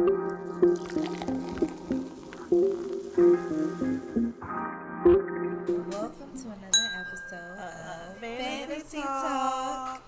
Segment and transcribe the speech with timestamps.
[0.00, 0.32] Welcome
[6.36, 10.00] to another episode uh, of Fantasy Talk.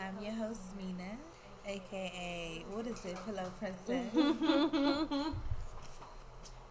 [0.00, 1.18] I'm your host, Mina,
[1.66, 4.14] aka, what is it, Pillow Princess?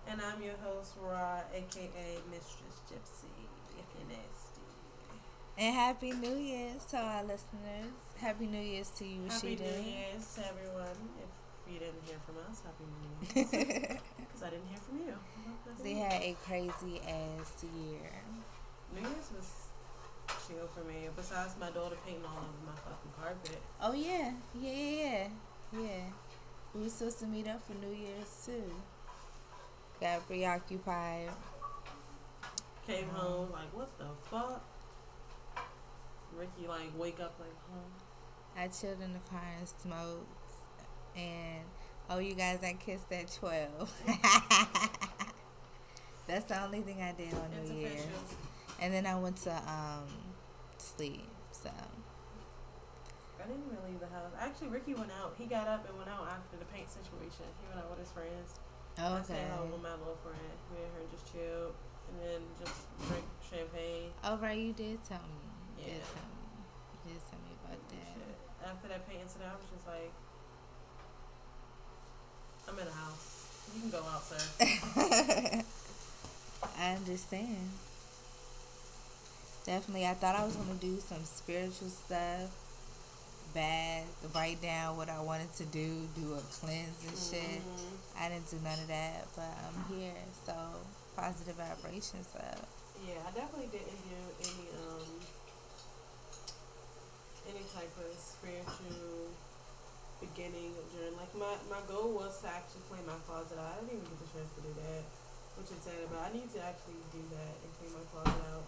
[0.08, 3.36] And I'm your host, Ra, aka Mistress Gypsy,
[3.78, 4.62] if you're nasty.
[5.58, 7.92] and Happy New Year's to our listeners.
[8.16, 9.76] Happy New Year's to you, Happy Rashida.
[9.84, 11.10] New Year's to everyone.
[11.20, 11.28] If
[11.72, 14.00] you didn't hear from us, Happy New Year.
[14.18, 15.84] Because I didn't hear from you.
[15.84, 18.12] they had a crazy ass year.
[18.94, 19.68] New Year's was
[20.48, 21.08] chill for me.
[21.16, 23.62] Besides my daughter painting all over my fucking carpet.
[23.82, 24.34] Oh, yeah.
[24.60, 25.28] Yeah, yeah, yeah.
[25.82, 26.04] Yeah.
[26.74, 28.74] We were supposed to meet up for New Year's, too.
[30.02, 31.30] Got preoccupied.
[32.86, 33.22] Came uh-huh.
[33.22, 34.62] home like, what the fuck?
[36.38, 38.62] Ricky like wake up like, huh?
[38.62, 40.35] I chilled in the car and smoked.
[41.18, 41.64] And
[42.10, 43.92] oh, you guys, I kissed at twelve.
[46.28, 48.02] That's the only thing I did on It's New Year's.
[48.82, 50.08] And then I went to um
[50.78, 51.24] sleep.
[51.52, 54.34] So I didn't even leave the house.
[54.40, 55.36] Actually, Ricky went out.
[55.38, 57.46] He got up and went out after the paint situation.
[57.62, 58.58] He went out with his friends.
[58.98, 59.20] I okay.
[59.20, 60.56] I stayed home with my little friend.
[60.74, 61.76] Me and her just chilled
[62.10, 64.10] and then just drink champagne.
[64.26, 65.40] Oh right, you did tell me.
[65.78, 66.10] You did Yeah.
[66.16, 66.42] tell me.
[67.06, 68.12] You did tell me about that.
[68.18, 68.36] shit.
[68.66, 70.10] After that paint incident, I was just like,
[72.68, 73.46] I'm in a house.
[73.76, 74.42] You can go out, sir.
[76.78, 77.70] I understand.
[79.66, 82.50] Definitely, I thought I was gonna do some spiritual stuff,
[83.54, 87.62] bad, write down what I wanted to do, do a cleanse and shit.
[87.62, 87.98] Mhm.
[88.20, 90.14] I didn't do none of that, but I'm here,
[90.46, 90.54] so
[91.16, 92.68] positive vibrations up.
[93.08, 95.08] Yeah, I definitely didn't do any um
[97.50, 99.30] any type of spiritual
[100.24, 103.76] beginning during like my my goal was to actually clean my closet out.
[103.76, 105.04] I didn't even get the chance to do that,
[105.60, 106.00] which is sad.
[106.08, 108.66] But I need to actually do that and clean my closet out.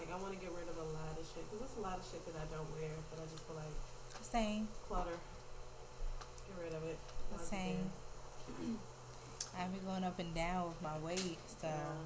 [0.00, 1.96] Like I want to get rid of a lot of shit because there's a lot
[2.00, 3.76] of shit that I don't wear that I just feel like
[4.20, 5.16] Same, clutter.
[6.48, 6.98] Get rid of it.
[7.40, 7.90] Same.
[9.58, 12.04] I've been going up and down with my weight, so Um,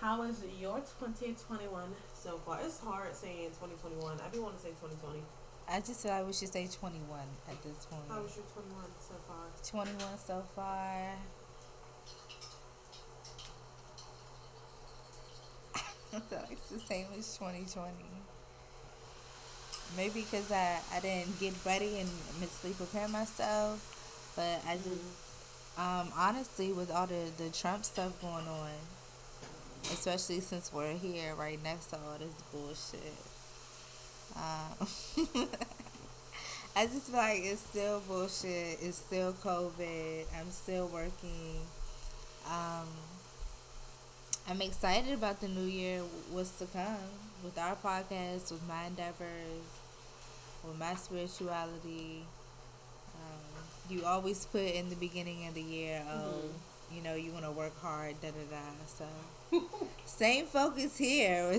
[0.00, 1.66] how is your 2021
[2.14, 2.60] so far?
[2.62, 4.20] It's hard saying 2021.
[4.20, 5.18] I do want to say 2020.
[5.68, 8.02] I just feel like we should say 21 at this point.
[8.08, 9.46] How was your 21 so far?
[9.82, 11.16] 21 so far.
[16.14, 17.90] I it's the same as 2020.
[19.96, 22.08] Maybe because I, I didn't get ready and
[22.38, 23.90] mentally prepare myself.
[24.36, 28.70] But I just, um, honestly, with all the, the Trump stuff going on,
[29.84, 33.14] especially since we're here right next to all this bullshit,
[34.36, 34.88] um,
[36.76, 38.78] I just feel like it's still bullshit.
[38.82, 40.24] It's still COVID.
[40.38, 41.60] I'm still working.
[42.46, 42.88] Um,
[44.48, 46.00] I'm excited about the new year,
[46.30, 46.96] what's to come
[47.42, 49.64] with our podcast, with my endeavors,
[50.66, 52.24] with my spirituality.
[53.14, 56.42] Um, you always put in the beginning of the year, oh,
[56.94, 58.66] you know, you want to work hard, da da da.
[58.86, 59.62] So,
[60.04, 61.58] same focus here.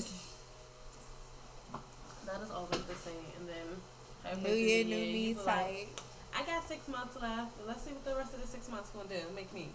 [2.26, 3.14] That is always the same.
[3.40, 5.90] And then new year, new me like.
[6.36, 7.52] I got six months left.
[7.66, 9.22] Let's see what the rest of the six months gonna do.
[9.36, 9.70] Make me.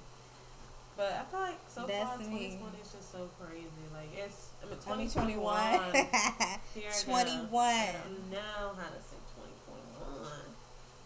[0.97, 3.87] But I feel like so That's far 2020 is just so crazy.
[3.97, 5.41] Like it's I mean 2021.
[5.41, 6.05] 2021.
[6.77, 7.49] Here I go.
[7.49, 7.65] 21.
[7.65, 10.53] I don't know how to say 2021.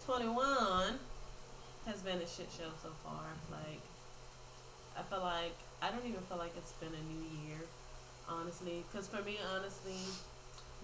[0.02, 0.98] 21
[1.86, 3.22] has been a shit show so far.
[3.54, 3.84] Like
[4.98, 7.62] I feel like I don't even feel like it's been a new year,
[8.26, 8.82] honestly.
[8.90, 10.00] Because for me, honestly,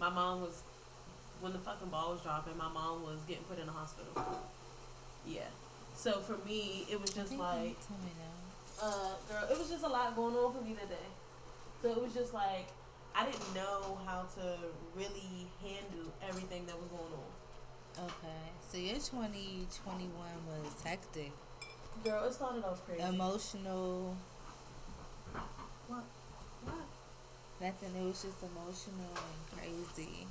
[0.01, 0.63] my mom was
[1.41, 2.57] when the fucking ball was dropping.
[2.57, 4.13] My mom was getting put in the hospital.
[5.27, 5.43] Yeah.
[5.95, 8.85] So for me, it was just like told me that.
[8.85, 11.09] uh, girl, it was just a lot going on for me today.
[11.83, 12.67] So it was just like
[13.15, 14.57] I didn't know how to
[14.97, 18.05] really handle everything that was going on.
[18.07, 20.09] Okay, so your 2021
[20.49, 21.33] was hectic,
[22.05, 23.03] Girl, it started off crazy.
[23.03, 24.17] emotional.
[25.89, 26.05] What?
[27.61, 27.91] Nothing.
[28.01, 30.27] It was just emotional and crazy.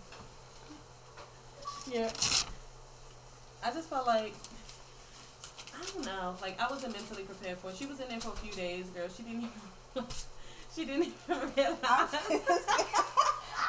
[1.92, 2.12] Yeah.
[3.64, 4.34] I just felt like
[5.76, 6.36] I don't know.
[6.42, 7.78] Like I wasn't mentally prepared for it.
[7.78, 9.08] She was in there for a few days, girl.
[9.16, 9.50] She didn't
[9.96, 10.06] even
[10.76, 11.80] she didn't even realize.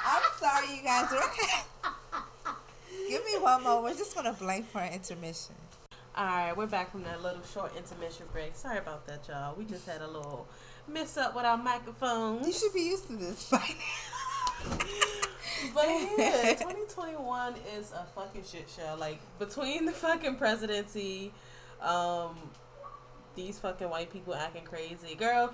[0.06, 1.08] I'm sorry, you guys.
[1.10, 1.90] We're
[3.08, 3.82] Give me one more.
[3.82, 5.54] We're just gonna blank for an intermission.
[6.16, 8.56] Alright, we're back from that little short intermission break.
[8.56, 9.54] Sorry about that, y'all.
[9.56, 10.46] We just had a little
[10.92, 12.46] mess up with our microphones.
[12.46, 14.76] You should be used to this by now.
[15.74, 15.84] But
[16.16, 18.96] yeah, 2021 is a fucking shit show.
[18.98, 21.32] Like between the fucking presidency,
[21.82, 22.36] Um,
[23.36, 25.52] these fucking white people acting crazy, girl.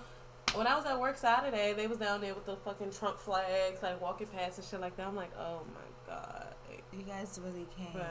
[0.55, 3.83] When I was at work Saturday, they was down there with the fucking Trump flags,
[3.83, 5.09] like walking past and shit like that.
[5.09, 6.55] I'm like, oh my god.
[6.93, 7.95] You guys really can't.
[7.95, 8.07] Bruh.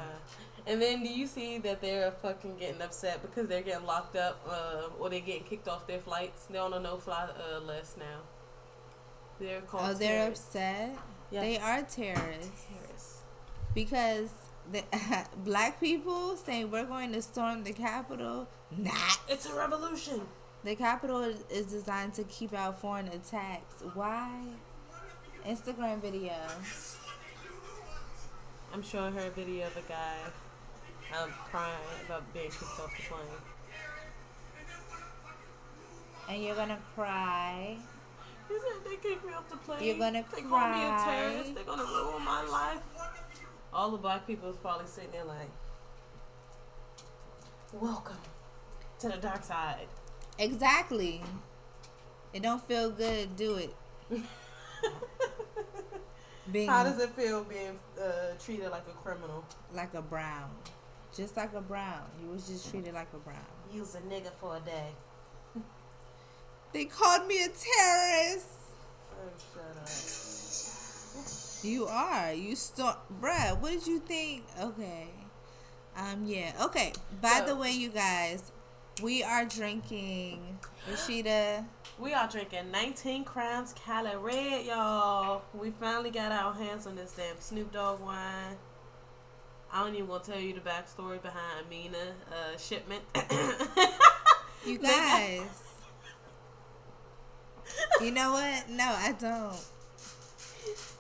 [0.68, 4.42] And then do you see that they're fucking getting upset because they're getting locked up
[4.50, 6.48] uh, or they're getting kicked off their flights?
[6.50, 8.22] They're on a no fly uh, list now.
[9.40, 10.48] They're called Oh, they're terrorists.
[10.48, 10.98] upset.
[11.32, 11.42] Yes.
[11.44, 13.22] They are terrorists Terrorists.
[13.76, 14.30] because
[14.72, 14.84] the
[15.44, 18.48] black people saying we're going to storm the Capitol.
[18.76, 19.20] Not.
[19.30, 20.22] It's a revolution.
[20.64, 23.84] The Capitol is- is designed to keep out foreign attacks.
[23.94, 24.42] Why?
[25.46, 26.34] Instagram video.
[28.74, 30.16] I'm showing her a video of a guy
[31.14, 31.74] um, crying
[32.06, 33.42] about being kicked off the plane.
[36.30, 37.78] And you're gonna cry.
[38.48, 39.84] He said they kicked me off the plane.
[39.84, 41.06] You're gonna they call me a cry.
[41.06, 41.56] terrorist.
[41.56, 42.80] They're gonna ruin my life.
[43.74, 45.50] All the black people is probably sitting there like,
[47.74, 48.18] "Welcome
[49.00, 49.88] to the dark side."
[50.40, 51.22] Exactly.
[52.34, 53.36] It don't feel good.
[53.36, 53.76] Do it.
[56.52, 59.44] Being How does it feel being uh, treated like a criminal?
[59.74, 60.52] like a brown,
[61.16, 62.04] just like a brown.
[62.22, 63.38] You was just treated like a brown.
[63.72, 64.90] Use a nigga for a day.
[66.74, 68.48] They called me a terrorist.
[71.64, 71.68] Oh.
[71.68, 72.34] You are.
[72.34, 73.60] You start, bruh.
[73.62, 74.44] What did you think?
[74.62, 75.08] Okay.
[75.98, 76.26] Um.
[76.26, 76.52] Yeah.
[76.62, 76.92] Okay.
[77.22, 78.52] By So- the way, you guys,
[79.02, 80.60] we are drinking
[80.92, 81.66] Rashida.
[81.98, 85.44] We are drinking 19 Crimes Cali Red, y'all.
[85.54, 88.58] We finally got our hands on this damn Snoop Dogg wine.
[89.76, 91.98] I don't even want to tell you the backstory behind Amina
[92.32, 93.04] uh, shipment.
[94.66, 95.42] You guys.
[98.02, 98.68] you know what?
[98.68, 99.56] No, I don't.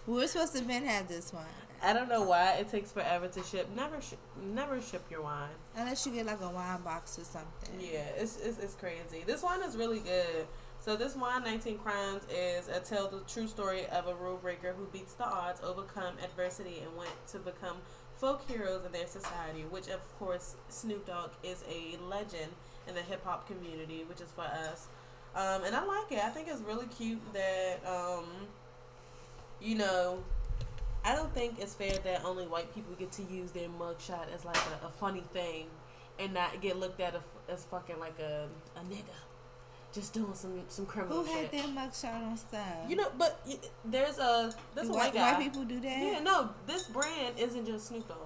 [0.06, 1.46] We were supposed to have been had this one.
[1.82, 3.68] I don't know why it takes forever to ship.
[3.76, 4.14] Never, sh-
[4.54, 5.50] never ship your wine.
[5.76, 7.80] Unless you get like a wine box or something.
[7.80, 9.24] Yeah, it's, it's it's crazy.
[9.26, 10.46] This wine is really good.
[10.80, 14.76] So this wine, 19 Crimes, is a tell the true story of a rule breaker
[14.78, 17.78] who beats the odds, overcome adversity, and went to become
[18.18, 19.66] folk heroes in their society.
[19.70, 22.52] Which, of course, Snoop Dogg is a legend
[22.88, 24.88] in the hip hop community, which is for us.
[25.36, 26.24] Um, and I like it.
[26.24, 28.26] I think it's really cute that, um,
[29.60, 30.24] you know,
[31.04, 34.46] I don't think it's fair that only white people get to use their mugshot as
[34.46, 35.68] like a, a funny thing
[36.20, 37.16] and not get looked at
[37.50, 38.48] as fucking like a,
[38.78, 39.04] a nigga.
[39.96, 41.52] Just doing some, some criminal Who had shit.
[41.54, 42.62] their mugshot on stuff?
[42.90, 43.40] You know, but
[43.86, 45.32] there's a there's a white, white guy.
[45.34, 45.98] white people do that?
[46.00, 48.18] Yeah, no, this brand isn't just Snoop Dogg.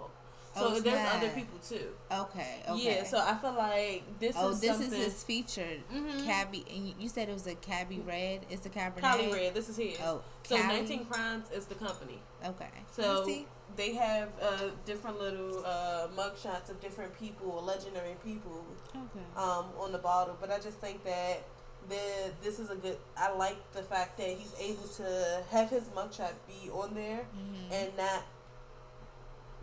[0.55, 1.15] So Oh, there's not.
[1.17, 1.89] other people too.
[2.11, 2.63] Okay.
[2.67, 2.83] Okay.
[2.97, 4.99] Yeah, so I feel like this oh, is this something.
[4.99, 6.25] is his featured Mhm.
[6.25, 8.47] Cabby, and you- said it was a Cabby Red.
[8.49, 8.97] It's the Cabernet.
[9.01, 9.53] Cali Red.
[9.53, 9.97] This is his.
[10.03, 10.67] Oh, so Cali?
[10.79, 12.19] 19 Crimes is the company.
[12.43, 12.69] Okay.
[12.91, 13.27] So
[13.75, 19.25] they have uh, different little uh, mugshots of different people, legendary people, Okay.
[19.37, 20.35] um, on the bottle.
[20.41, 21.43] But I just think that
[21.87, 22.97] the this is a good.
[23.17, 27.71] I like the fact that he's able to have his mugshot be on there Mhm.
[27.71, 28.23] and not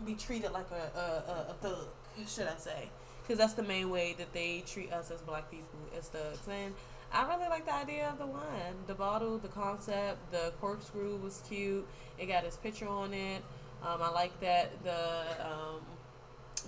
[0.05, 1.87] be treated like a a, a, a thug,
[2.27, 2.89] should I say?
[3.21, 5.67] Because that's the main way that they treat us as black people
[5.97, 6.47] as thugs.
[6.49, 6.73] And
[7.11, 11.41] I really like the idea of the wine, the bottle, the concept, the corkscrew was
[11.47, 11.85] cute.
[12.17, 13.41] It got his picture on it.
[13.83, 15.81] Um, I like that the um,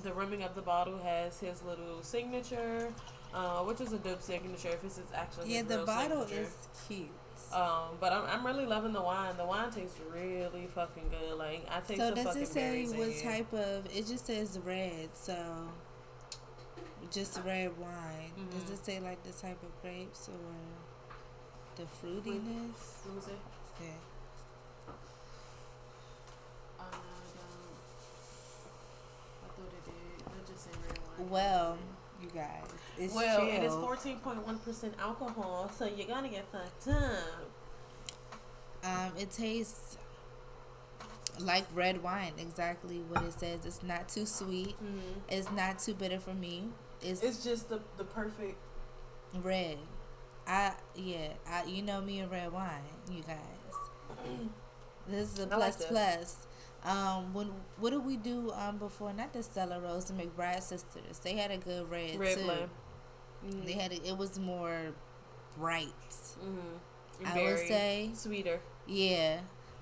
[0.03, 2.93] the rimming of the bottle has his little signature,
[3.33, 4.69] uh, which is a dope signature.
[4.69, 6.43] If it's actually yeah, the bottle signature.
[6.43, 7.09] is cute.
[7.53, 9.35] Um, but I'm, I'm really loving the wine.
[9.37, 11.37] The wine tastes really fucking good.
[11.37, 13.85] Like I taste so the does fucking it say in what type of?
[13.95, 15.09] It just says red.
[15.13, 15.35] So
[17.11, 18.31] just red wine.
[18.51, 18.73] Does Mhm.
[18.73, 20.55] it say like the type of grapes or
[21.75, 23.05] the fruitiness?
[23.05, 23.31] Let me see.
[23.75, 23.95] Okay.
[26.79, 26.83] I.
[26.83, 26.85] I
[29.55, 29.99] thought it did.
[32.99, 33.39] That just say red wine.
[33.39, 33.85] Well, guys, it's it is chilled.
[33.85, 37.49] 14.1% alcohol, so you're gonna get fucked up.
[38.83, 39.97] Um, it tastes
[41.39, 42.33] like red wine.
[42.37, 43.65] Exactly what it says.
[43.65, 44.75] It's not too sweet.
[44.77, 45.19] Mm-hmm.
[45.29, 46.65] It's not too bitter for me.
[47.01, 48.57] It's, It's just the the perfect.
[49.43, 49.77] red.
[50.47, 51.33] I yeah.
[51.47, 52.69] I you know me and red wine.
[53.11, 53.37] You guys.
[55.07, 56.37] This is a plus like plus.
[56.83, 59.11] Um, when what did we do um before?
[59.11, 61.19] Not the Stella Rosa, the McBride sisters.
[61.23, 62.43] They had a good red, Red too.
[62.43, 62.69] blend.
[63.45, 63.65] Mm-hmm.
[63.65, 64.93] They had a, it was more
[65.57, 65.87] bright.
[66.09, 67.25] Mm-hmm.
[67.25, 68.59] I would say sweeter.
[68.87, 69.39] yeah.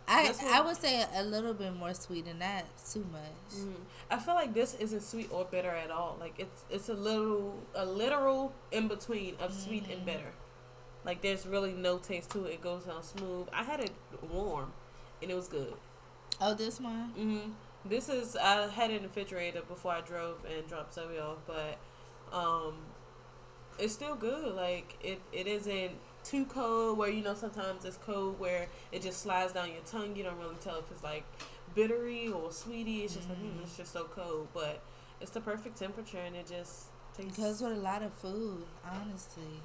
[0.09, 3.59] I I would say a little bit more sweet and not too much.
[3.59, 3.73] Mm.
[4.09, 6.15] I feel like this isn't sweet or bitter at all.
[6.17, 10.05] Like it's it's a little a literal in between of sweet and Mhm.
[10.05, 10.31] bitter.
[11.03, 12.53] Like there's really no taste to it.
[12.53, 13.49] It goes down smooth.
[13.51, 13.91] I had it
[14.31, 14.71] warm,
[15.21, 15.73] and it was good.
[16.39, 17.09] Oh, this one.
[17.09, 17.51] hmm
[17.83, 21.39] This is I had it in the refrigerator before I drove and dropped Zoe off,
[21.45, 21.77] but
[22.31, 22.75] um,
[23.79, 24.55] it's still good.
[24.55, 25.91] Like it, it isn't
[26.23, 30.15] too cold where you know sometimes it's cold where it just slides down your tongue.
[30.15, 31.23] You don't really tell if it's like
[31.75, 33.03] bittery or sweety.
[33.03, 33.31] It's just mm.
[33.31, 34.81] like mm, it's just so cold, but
[35.21, 37.37] it's the perfect temperature and it just tastes.
[37.37, 39.61] Goes with a lot of food, honestly.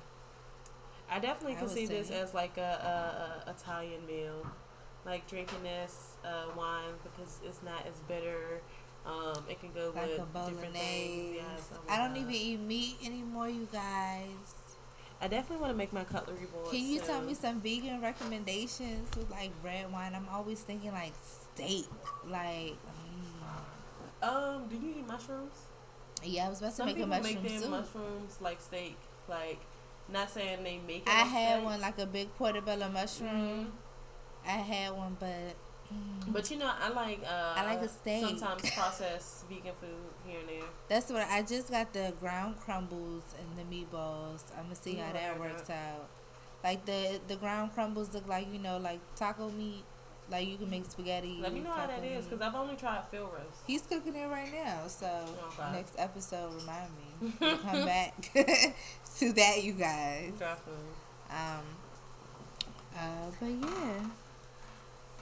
[1.11, 4.47] I definitely can see this as like a, a, a, Italian meal,
[5.04, 8.62] like drinking this uh, wine because it's not as bitter.
[9.04, 11.37] Um, it can go like with different things.
[11.37, 14.54] Yes, I don't even eat meat anymore, you guys.
[15.21, 16.71] I definitely want to make my cutlery board.
[16.71, 20.14] Can you tell me some vegan recommendations with like red wine?
[20.14, 21.87] I'm always thinking like steak,
[22.28, 22.76] like.
[24.23, 24.28] Mm.
[24.28, 25.54] Um, do you eat mushrooms?
[26.25, 27.71] Yeah, I was about to make a mushroom make soup.
[27.71, 28.97] mushrooms like steak,
[29.28, 29.61] like
[30.09, 31.09] not saying they make it.
[31.09, 31.64] I had steak.
[31.64, 33.30] one like a big portobello mushroom.
[33.30, 34.49] Mm-hmm.
[34.49, 35.56] I had one, but.
[36.29, 38.25] But you know, I like uh, I like a steak.
[38.25, 39.91] Sometimes processed vegan food
[40.27, 40.69] here and there.
[40.89, 44.43] That's what I just got the ground crumbles and the meatballs.
[44.57, 46.09] I'm gonna see how that works out.
[46.63, 49.85] Like the the ground crumbles look like you know like taco meat.
[50.31, 51.39] Like you can make spaghetti.
[51.43, 53.61] Let me know how that is because I've only tried Field Roast.
[53.67, 55.73] He's cooking it right now, so okay.
[55.73, 57.33] next episode remind me.
[57.41, 58.15] we'll come back
[59.19, 60.33] to that, you guys.
[60.39, 60.95] Definitely.
[61.31, 61.65] Um.
[62.97, 64.05] Uh, but yeah.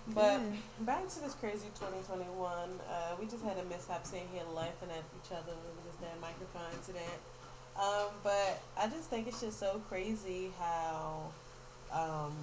[0.08, 0.40] But
[0.80, 2.26] back to this crazy 2021.
[2.42, 6.20] Uh, we just had a mishap sitting here laughing at each other with this damn
[6.20, 7.20] microphone incident.
[7.78, 11.30] Um, but I just think it's just so crazy how
[11.92, 12.34] um,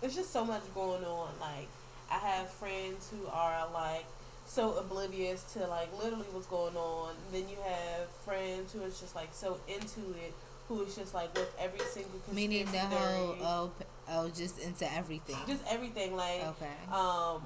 [0.00, 1.30] there's just so much going on.
[1.40, 1.68] Like,
[2.10, 4.06] I have friends who are like
[4.46, 7.14] so oblivious to like literally what's going on.
[7.32, 10.32] Then you have friends who is just like so into it
[10.68, 13.70] who is just like with every single meaning the whole oh,
[14.10, 15.36] oh just into everything.
[15.46, 16.92] Just everything like okay.
[16.92, 17.42] um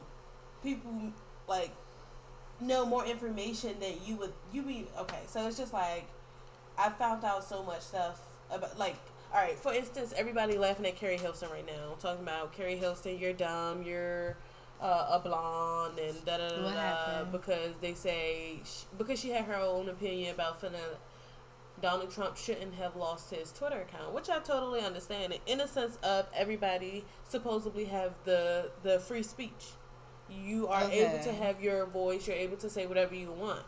[0.62, 1.12] people
[1.48, 1.70] like
[2.60, 6.06] know more information than you would you be okay so it's just like
[6.78, 8.96] I found out so much stuff about like
[9.32, 13.18] all right for instance everybody laughing at Keri Hilson right now talking about Keri Hilson
[13.18, 14.36] you're dumb you're
[14.80, 19.44] uh, a blonde and da da da da because they say she, because she had
[19.44, 20.96] her own opinion about finna
[21.80, 25.34] Donald Trump shouldn't have lost his Twitter account, which I totally understand.
[25.46, 29.72] In a sense of everybody supposedly have the the free speech.
[30.30, 31.06] You are okay.
[31.06, 32.28] able to have your voice.
[32.28, 33.62] You're able to say whatever you want.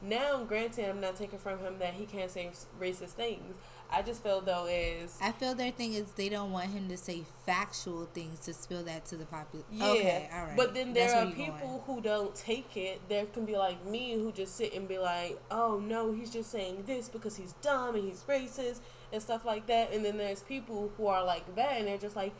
[0.00, 3.56] Now, granted, I'm not taking from him that he can't say racist things.
[3.90, 6.96] I just feel though is I feel their thing is they don't want him to
[6.96, 9.66] say factual things to spill that to the populace.
[9.72, 10.56] Yeah, okay, all right.
[10.56, 11.96] But then there That's are people going.
[11.96, 13.00] who don't take it.
[13.08, 16.50] There can be like me who just sit and be like, "Oh no, he's just
[16.50, 18.80] saying this because he's dumb and he's racist
[19.12, 22.16] and stuff like that." And then there's people who are like that, and they're just
[22.16, 22.34] like,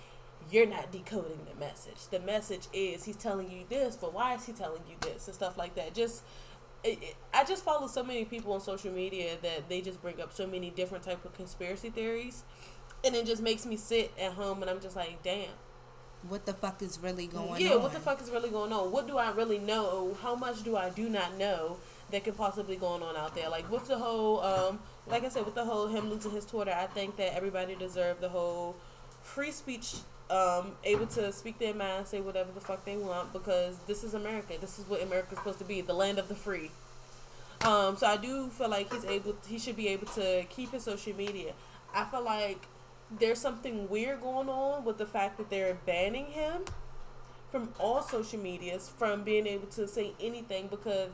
[0.50, 2.08] "You're not decoding the message.
[2.10, 5.34] The message is he's telling you this, but why is he telling you this and
[5.34, 6.22] stuff like that?" Just
[6.84, 10.20] it, it, I just follow so many people on social media that they just bring
[10.20, 12.44] up so many different type of conspiracy theories,
[13.04, 15.50] and it just makes me sit at home and I'm just like, damn.
[16.28, 17.60] What the fuck is really going yeah, on?
[17.60, 18.90] Yeah, what the fuck is really going on?
[18.90, 20.16] What do I really know?
[20.20, 21.76] How much do I do not know
[22.10, 23.48] that could possibly going on out there?
[23.48, 26.72] Like with the whole, um, like I said, with the whole him losing his Twitter,
[26.72, 28.74] I think that everybody deserved the whole
[29.22, 29.94] free speech
[30.30, 34.14] um, able to speak their mind, say whatever the fuck they want, because this is
[34.14, 34.54] America.
[34.60, 36.70] This is what America's supposed to be, the land of the free.
[37.62, 40.84] Um, so I do feel like he's able, he should be able to keep his
[40.84, 41.52] social media.
[41.94, 42.60] I feel like
[43.10, 46.62] there's something weird going on with the fact that they're banning him
[47.50, 51.08] from all social medias from being able to say anything because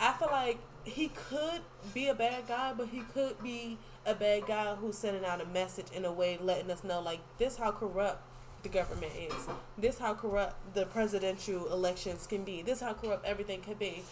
[0.00, 1.60] I feel like he could
[1.92, 5.46] be a bad guy, but he could be a bad guy who's sending out a
[5.46, 8.22] message in a way letting us know like this how corrupt
[8.62, 9.48] the government is.
[9.78, 12.62] This how corrupt the presidential elections can be.
[12.62, 14.02] This how corrupt everything can be.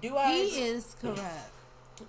[0.00, 0.32] Do I?
[0.32, 1.50] He is corrupt.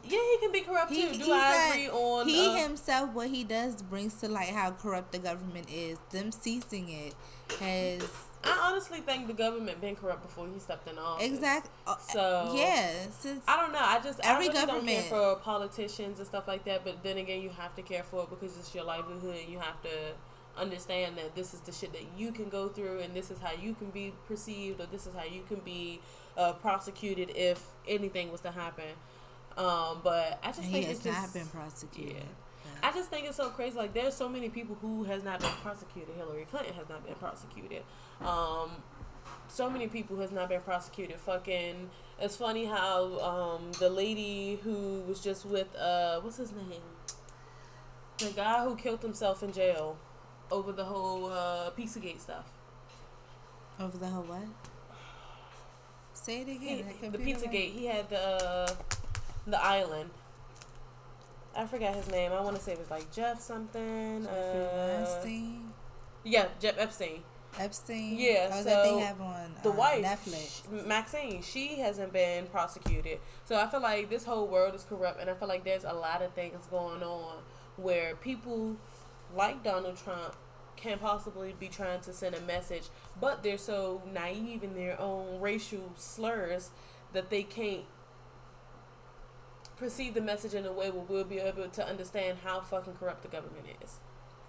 [0.03, 1.25] Yeah, he can be corrupt he, too.
[1.25, 2.27] Do I agree on?
[2.27, 5.97] He uh, himself, what he does brings to light how corrupt the government is.
[6.11, 7.13] Them ceasing it
[7.59, 8.01] has
[8.45, 11.25] I honestly think the government been corrupt before he stepped in office.
[11.25, 11.71] Exactly.
[11.87, 12.91] Uh, so yeah,
[13.47, 13.79] I don't know.
[13.81, 16.83] I just every I really government don't care for politicians and stuff like that.
[16.83, 19.59] But then again, you have to care for it because it's your livelihood, and you
[19.59, 19.89] have to
[20.57, 23.51] understand that this is the shit that you can go through, and this is how
[23.53, 25.99] you can be perceived, or this is how you can be
[26.37, 28.93] uh, prosecuted if anything was to happen.
[29.57, 32.15] Um, but I just and think he has it's just, not been prosecuted.
[32.17, 32.89] Yeah.
[32.89, 33.77] I just think it's so crazy.
[33.77, 36.15] Like, there's so many people who has not been prosecuted.
[36.15, 37.83] Hillary Clinton has not been prosecuted.
[38.21, 38.71] Um,
[39.47, 41.17] so many people has not been prosecuted.
[41.17, 46.81] Fucking, it's funny how um, the lady who was just with uh, what's his name?
[48.17, 49.97] The guy who killed himself in jail
[50.51, 52.45] over the whole uh, Pizzagate stuff.
[53.79, 54.43] Over the whole what?
[56.13, 56.85] Say it again.
[57.01, 57.73] He, the Pizzagate.
[57.73, 58.71] He had the uh,
[59.45, 60.09] the island
[61.57, 62.31] I forgot his name.
[62.33, 64.23] I want to say it was like Jeff something.
[64.23, 65.71] Jeffrey Uh, Epstein.
[66.23, 67.21] yeah, Jeff Epstein.
[67.59, 68.15] Epstein.
[68.17, 70.85] Yeah, Oh, so that they have on the uh, wife, Netflix.
[70.85, 73.19] Maxine, she hasn't been prosecuted.
[73.45, 75.93] So I feel like this whole world is corrupt, and I feel like there's a
[75.93, 77.37] lot of things going on
[77.77, 78.75] where people
[79.35, 80.35] like Donald Trump
[80.75, 82.83] can possibly be trying to send a message,
[83.19, 86.69] but they're so naive in their own racial slurs
[87.13, 87.85] that they can't
[89.77, 93.21] perceive the message in a way where we'll be able to understand how fucking corrupt
[93.23, 93.99] the government is.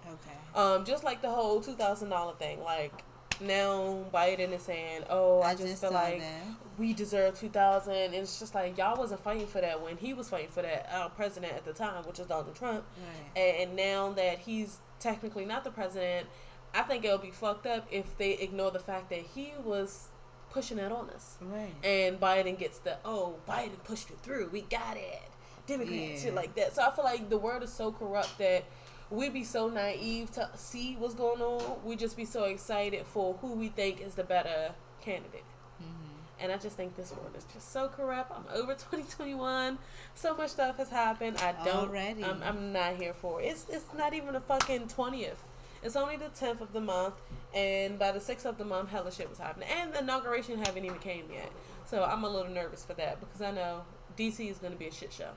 [0.07, 0.37] Okay.
[0.55, 2.63] Um, just like the whole two thousand dollar thing.
[2.63, 3.03] Like
[3.39, 6.41] now Biden is saying, "Oh, I, I just, just feel like that.
[6.77, 7.93] we deserve two thousand.
[7.93, 10.89] And it's just like y'all wasn't fighting for that when he was fighting for that
[10.91, 12.83] uh, president at the time, which is Donald Trump.
[12.97, 13.41] Right.
[13.41, 16.27] And, and now that he's technically not the president,
[16.73, 20.07] I think it'll be fucked up if they ignore the fact that he was
[20.49, 21.37] pushing it on us.
[21.41, 21.73] Right.
[21.83, 24.49] And Biden gets the oh Biden pushed it through.
[24.51, 25.21] We got it.
[25.67, 26.17] Democrats Yeah.
[26.17, 26.73] shit like that.
[26.73, 28.63] So I feel like the world is so corrupt that
[29.09, 31.83] we'd be so naive to see what's going on.
[31.83, 35.43] We'd just be so excited for who we think is the better candidate.
[35.81, 36.41] Mm-hmm.
[36.41, 38.31] And I just think this world is just so corrupt.
[38.31, 39.77] I'm over 2021.
[40.15, 41.37] So much stuff has happened.
[41.37, 41.89] I don't.
[41.89, 42.23] Already.
[42.23, 43.45] I'm, I'm not here for it.
[43.45, 45.37] It's it's not even the fucking 20th.
[45.83, 47.13] It's only the 10th of the month,
[47.53, 49.69] and by the 6th of the month, hella shit was happening.
[49.69, 51.51] And the inauguration haven't even came yet.
[51.85, 53.83] So I'm a little nervous for that because I know
[54.17, 55.29] DC is going to be a shit show.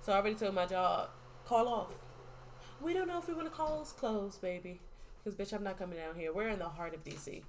[0.00, 1.10] So I already told my job,
[1.46, 1.88] call off.
[2.80, 4.80] We don't know if we want to close, close, baby.
[5.22, 6.32] Because, bitch, I'm not coming down here.
[6.32, 7.42] We're in the heart of DC.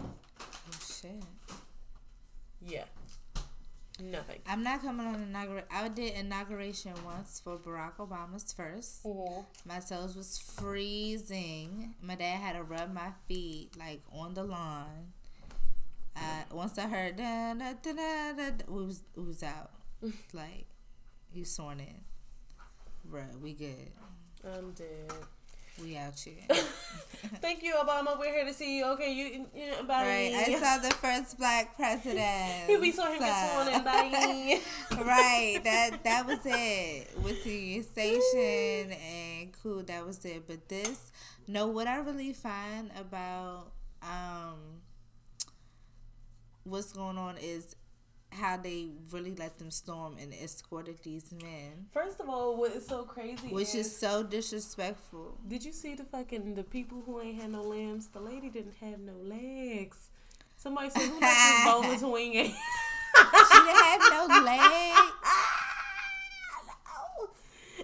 [0.00, 1.22] Oh shit.
[2.66, 2.84] Yeah.
[4.02, 4.38] Nothing.
[4.46, 5.68] I'm not coming on inauguration.
[5.70, 9.68] I did inauguration once for Barack Obama's 1st Mm-hmm.
[9.68, 11.94] My toes was freezing.
[12.02, 15.12] My dad had to rub my feet like on the lawn.
[16.16, 19.70] Uh, once I heard da da da da, da, da we was we was out.
[20.32, 20.66] like
[21.32, 22.09] he sworn in.
[23.08, 23.92] Bruh, we good.
[24.44, 25.12] I'm dead.
[25.82, 26.34] We out here.
[27.40, 28.18] Thank you, Obama.
[28.18, 28.86] We're here to see you.
[28.92, 30.02] Okay, you, you bye.
[30.04, 30.34] right.
[30.34, 32.68] I saw the first black president.
[32.80, 33.84] we saw him get sworn in.
[33.84, 34.60] Bye.
[35.04, 35.60] right.
[35.64, 37.10] That that was it.
[37.22, 40.46] With the station and cool, that was it.
[40.46, 41.12] But this
[41.46, 44.82] no, what I really find about um
[46.64, 47.74] what's going on is
[48.32, 51.86] how they really let them storm and escorted these men.
[51.92, 55.36] First of all, what is so crazy Which is so disrespectful.
[55.46, 58.08] Did you see the fucking the people who ain't had no limbs?
[58.08, 60.10] The lady didn't have no legs.
[60.56, 61.20] Somebody said who
[61.64, 62.34] boneless wing?
[62.34, 65.12] in?" She didn't have no legs.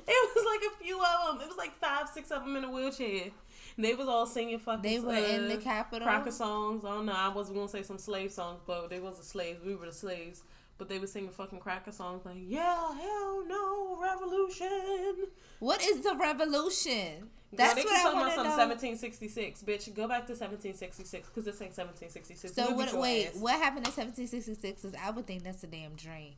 [0.08, 1.40] It was like a few of them.
[1.42, 3.30] It was like five, six of them in a wheelchair.
[3.78, 4.82] They was all singing fucking.
[4.82, 6.06] They were in the uh, Capitol.
[6.06, 6.84] cracker songs.
[6.84, 7.14] I don't know.
[7.14, 9.62] I wasn't gonna say some slave songs, but they wasn't slaves.
[9.64, 10.42] We were the slaves.
[10.78, 16.14] But they were singing fucking cracker songs like, "Yeah, hell no, revolution." What is the
[16.14, 17.30] revolution?
[17.52, 18.74] That's what I talking want about to some know.
[18.74, 19.94] 1766, bitch.
[19.94, 22.54] Go back to 1766 because this ain't 1766.
[22.54, 22.92] So what?
[22.94, 23.36] Wait, ass.
[23.36, 24.84] what happened in 1766?
[24.84, 26.34] Is I would think that's a damn dream.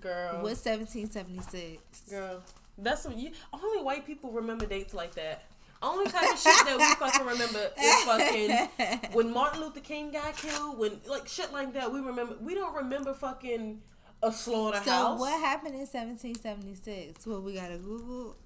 [0.00, 0.42] girl?
[0.42, 2.00] What's 1776?
[2.10, 2.42] Girl,
[2.76, 3.30] that's what you.
[3.52, 5.44] Only white people remember dates like that.
[5.80, 10.36] Only type of shit that we fucking remember is fucking when Martin Luther King got
[10.36, 10.78] killed.
[10.78, 12.36] When like shit like that, we remember.
[12.40, 13.80] We don't remember fucking
[14.22, 14.84] a slaughterhouse.
[14.84, 17.26] So what happened in 1776?
[17.26, 18.36] Well, we gotta Google.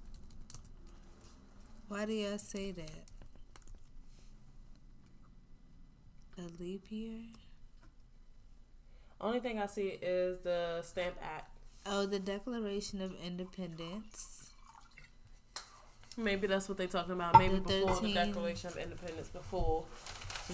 [1.89, 3.05] Why do y'all say that?
[6.39, 7.21] A leap year?
[9.21, 11.49] Only thing I see is the Stamp Act.
[11.87, 14.42] Oh, the Declaration of Independence.
[16.17, 17.39] Maybe that's what they're talking about.
[17.39, 19.85] Maybe The before 13 the Declaration of Independence, before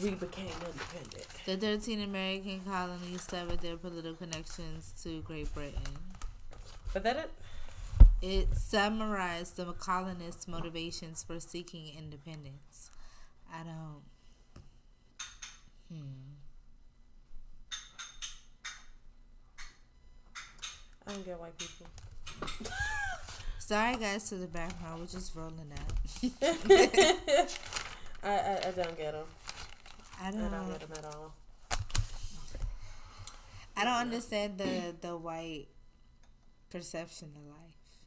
[0.03, 1.27] we became independent.
[1.47, 5.83] The 13 American colonies severed their political connections to Great Britain.
[6.92, 7.31] But that it.
[8.21, 12.90] It summarized the colonists' motivations for seeking independence.
[13.53, 14.03] I don't.
[15.88, 16.35] Hmm.
[21.07, 21.87] I don't get white people.
[23.68, 25.00] Sorry, guys, to the background.
[25.00, 25.92] We're just rolling out.
[28.24, 29.26] I, I I don't get them.
[30.18, 30.50] I I don't.
[30.50, 31.35] don't get them at all.
[33.76, 35.66] I don't understand the the white
[36.70, 37.98] perception of life.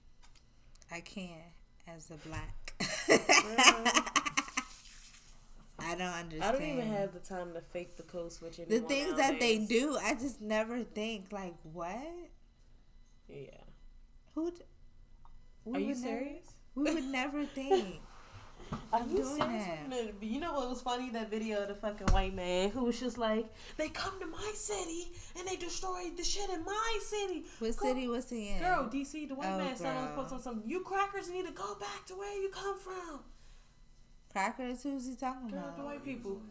[0.92, 1.54] I can't
[1.88, 2.74] as a black.
[5.78, 6.44] I don't understand.
[6.44, 9.60] I don't even have the time to fake the code switch the things that they
[9.60, 9.96] do.
[10.04, 12.02] I just never think like what.
[13.30, 13.62] Yeah.
[14.34, 14.50] Who?
[14.50, 14.64] d-
[15.66, 16.46] we Are you would never- serious?
[16.76, 18.00] we would never think.
[18.94, 19.66] Are you serious?
[19.90, 20.14] that.
[20.22, 21.10] You know what was funny?
[21.10, 23.46] That video of the fucking white man who was just like,
[23.76, 27.44] they come to my city and they destroyed the shit in my city.
[27.60, 28.60] What Go- city was he in?
[28.60, 30.16] Girl, DC, the white Oh, man said on girl.
[30.16, 33.20] post on some, you crackers need to go back to where you come from.
[34.32, 34.84] Crackers?
[34.84, 35.78] Who's he talking Girl, about?
[35.78, 36.42] the white people.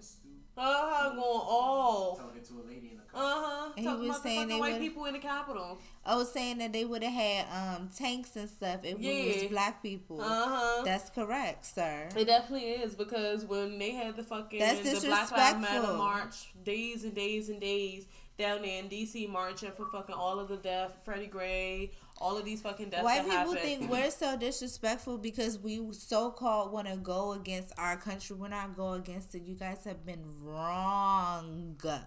[0.60, 2.18] On his stoop, Uh-huh, going off.
[2.18, 3.64] Talking to a lady in the Uh-huh.
[3.76, 5.78] And he Talking was about the saying fucking they white people in the Capitol.
[6.06, 7.46] Oh, saying that they would have had
[7.76, 9.34] um tanks and stuff if we Yeah.
[9.42, 10.20] was black people.
[10.20, 10.82] Uh huh.
[10.84, 12.08] That's correct, sir.
[12.16, 15.96] It definitely is because when they had the fucking That's the Black Lives Matter disrespectful.
[15.96, 18.06] march, days and days and days
[18.38, 21.90] down there in DC marching for fucking all of the death, Freddie Gray,
[22.20, 23.59] all of these fucking deaths White people happened.
[23.61, 28.37] think we're so disrespectful because we so called want to go against our country.
[28.37, 29.42] We're not go against it.
[29.42, 31.76] You guys have been wrong.
[31.80, 32.02] but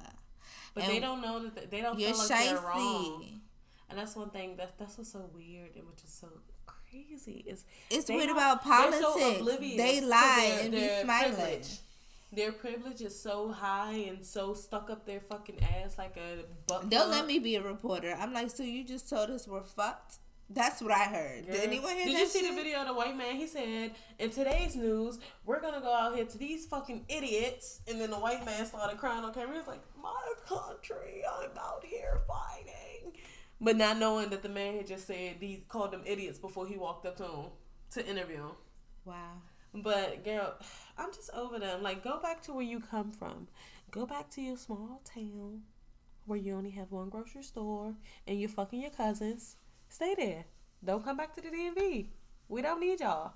[0.84, 3.40] and they don't know that they don't feel like they're wrong.
[3.90, 6.28] And that's one thing that that's what's so weird and which is so
[6.66, 9.00] crazy is It's weird about politics.
[9.02, 11.36] so they lie their- and be smiling.
[11.36, 11.68] privilege.
[12.36, 16.90] Their privilege is so high and so stuck up their fucking ass like a butt.
[16.90, 18.16] Don't let me be a reporter.
[18.20, 20.18] I'm like, so you just told us we're fucked?
[20.50, 21.46] That's what I heard.
[21.46, 22.50] Did anyone hear Did you see shit?
[22.50, 23.36] the video of the white man?
[23.36, 28.00] He said, "In today's news, we're gonna go out here to these fucking idiots." And
[28.00, 29.54] then the white man started crying on camera.
[29.54, 33.14] He was like, "My country, I'm out here fighting,"
[33.62, 36.78] but not knowing that the man had just said these called them idiots before he
[36.78, 37.46] walked up to him
[37.92, 38.56] to interview him.
[39.06, 39.42] Wow.
[39.74, 40.54] But girl,
[40.98, 41.82] I'm just over them.
[41.82, 43.48] Like, go back to where you come from.
[43.92, 45.62] Go back to your small town
[46.26, 47.96] where you only have one grocery store
[48.28, 49.58] and you're fucking your cousins.
[49.90, 50.46] Stay there.
[50.84, 52.08] Don't come back to the DMV.
[52.50, 53.34] We don't need y'all.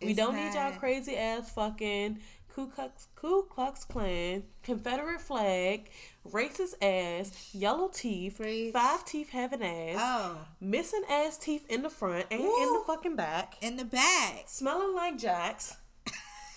[0.00, 2.18] We It's don't need y'all crazy ass fucking
[2.48, 5.90] Ku Klux, Ku Klux Klan, Confederate flag,
[6.32, 8.40] racist ass, yellow teeth,
[8.72, 13.16] five teeth having ass, Oh, missing ass teeth in the front and in the fucking
[13.16, 14.44] back in the back.
[14.46, 15.76] smelling like Jax.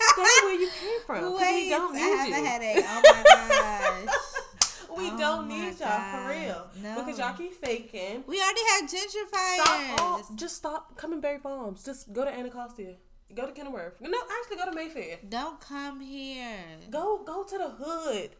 [0.02, 1.36] Stay where you came from.
[1.36, 2.34] Wait, we don't I need have you.
[2.34, 2.86] a headache.
[2.88, 4.16] Oh my gosh.
[4.98, 6.68] We Oh don't need y'all for real.
[6.82, 6.96] No.
[7.04, 8.24] Because y'all keep faking.
[8.28, 9.62] We already had gentrifiers.
[9.64, 10.02] Stop.
[10.02, 11.84] All, just stop coming Barry Farms.
[11.84, 12.96] Just go to Anacostia.
[13.36, 14.02] Go to Kenilworth.
[14.02, 15.18] No, actually go to Mayfair.
[15.30, 16.58] Don't come here.
[16.90, 18.32] Go go to the hood.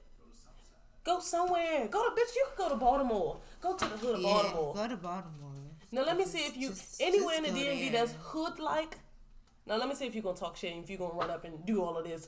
[1.04, 1.88] Go somewhere.
[1.88, 2.36] Go to bitch.
[2.36, 3.38] You can go to Baltimore.
[3.62, 4.74] Go to the hood of Yeah, Baltimore.
[4.76, 5.50] go to Baltimore.
[5.92, 8.98] Now let me see if you just- anywhere just in the DMV that's hood like.
[9.66, 10.74] Now let me see if you're gonna talk shit.
[10.74, 12.28] and If you're gonna run up and do all of this.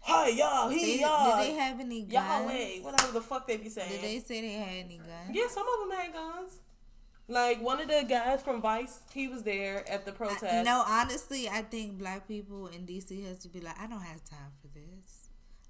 [0.00, 0.68] Hi y'all.
[0.68, 1.36] He did y'all.
[1.38, 2.12] they have any guns?
[2.12, 2.80] Yahweh.
[2.80, 3.90] Whatever the fuck they be saying.
[3.90, 5.30] Did they say they had any guns?
[5.32, 6.58] Yeah, some of them had guns.
[7.28, 10.64] Like one of the guys from Vice, he was there at the protest.
[10.64, 14.24] No, honestly, I think black people in DC has to be like, I don't have
[14.24, 15.15] time for this.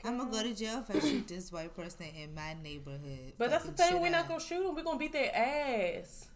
[0.07, 3.33] I'm gonna go to jail if I shoot this white person in my neighborhood.
[3.38, 4.75] but that's the thing, we're not gonna shoot them.
[4.77, 6.29] We're gonna beat their ass.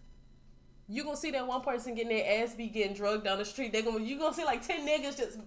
[0.89, 3.73] You gonna see that one person getting their ass beat, getting drugged down the street.
[3.73, 5.39] They gonna you gonna see like ten niggas just.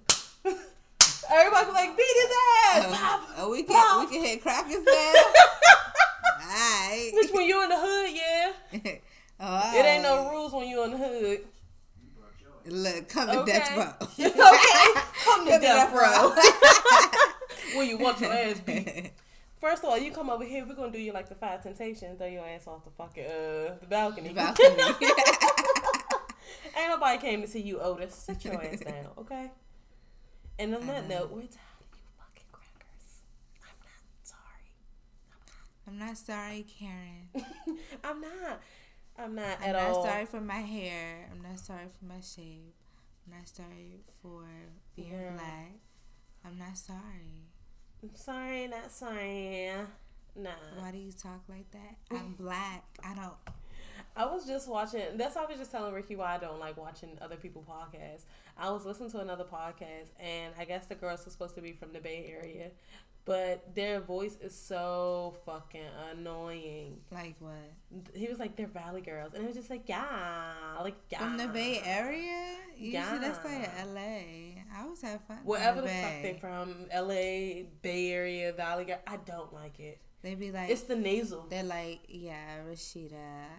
[1.31, 2.31] Everybody like beat his
[2.75, 2.85] ass.
[2.87, 3.99] Oh, oh, we can Pop.
[4.09, 5.13] we can hit crackers now.
[6.41, 7.13] Alright.
[7.13, 8.93] Bitch, when you in the hood, yeah.
[9.75, 11.39] It ain't no rules when you in the hood.
[11.41, 12.95] You brought your ass.
[12.95, 13.51] Look, come to Okay.
[13.51, 14.07] death row.
[14.07, 16.33] okay, come to Come to death death row.
[17.75, 19.11] When you want your ass beat.
[19.61, 22.17] First of all, you come over here, we're gonna do you like the five temptations,
[22.17, 24.33] throw your ass off the fucking uh the balcony.
[24.33, 24.67] Balcony.
[26.77, 28.13] Ain't nobody came to see you, Otis.
[28.15, 29.51] Sit your ass down, okay?
[30.59, 33.21] And on that note, we're tired of you fucking crackers.
[33.61, 34.71] I'm not sorry.
[35.87, 37.77] I'm not sorry, Karen.
[38.03, 38.61] I'm not.
[39.17, 40.03] I'm not I'm at not all.
[40.03, 41.29] sorry for my hair.
[41.31, 42.73] I'm not sorry for my shape.
[43.27, 44.43] I'm not sorry for
[44.95, 45.33] being Yeah.
[45.35, 45.71] black.
[46.45, 47.42] I'm not sorry.
[48.03, 49.71] I'm sorry, not sorry.
[50.35, 50.49] Nah.
[50.77, 51.95] Why do you talk like that?
[52.11, 52.83] I'm black.
[53.01, 53.33] I don't.
[54.15, 55.01] I was just watching.
[55.15, 58.25] That's why I was just telling Ricky why I don't like watching other people podcasts.
[58.57, 61.71] I was listening to another podcast, and I guess the girls are supposed to be
[61.71, 62.71] from the Bay Area,
[63.23, 66.97] but their voice is so fucking annoying.
[67.09, 67.71] Like what?
[68.13, 70.03] He was like, "They're Valley girls," and it was just like, "Yeah,
[70.81, 72.57] like yeah." From the Bay Area?
[72.77, 73.85] Usually that's like Yeah.
[73.85, 74.61] LA.
[74.75, 75.37] I always have fun.
[75.43, 78.99] Wherever the fuck they from, L.A., Bay Area, Valley girl.
[79.07, 79.99] I don't like it.
[80.23, 81.45] They be like, It's the nasal.
[81.49, 83.11] they're like, yeah, Rashida,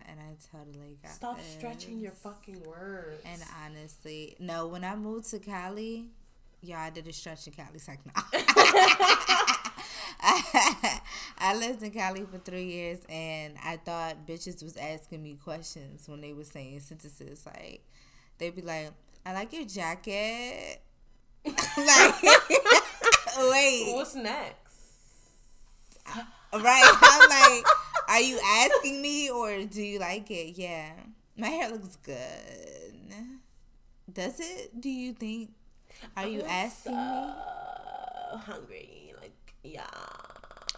[0.09, 1.46] and I totally got Stop this.
[1.46, 3.22] stretching your fucking words.
[3.27, 6.07] And honestly, no, when I moved to Cali,
[6.62, 7.68] yeah, I did a stretch in Cali.
[7.74, 8.12] It's like, no.
[10.27, 16.09] I lived in Cali for three years, and I thought bitches was asking me questions
[16.09, 17.44] when they were saying sentences.
[17.44, 17.85] Like,
[18.38, 18.90] they'd be like,
[19.27, 20.81] I like your jacket.
[21.47, 22.23] like,
[23.38, 23.92] wait.
[23.94, 24.59] What's next?
[26.53, 26.92] Right.
[27.03, 27.64] I'm like,
[28.09, 30.57] are you asking me or do you like it?
[30.59, 30.92] Yeah.
[31.37, 32.94] My hair looks good.
[34.12, 34.81] Does it?
[34.81, 35.51] Do you think?
[36.16, 38.40] Are you I'm asking so me?
[38.44, 39.14] hungry.
[39.20, 39.87] Like, yeah.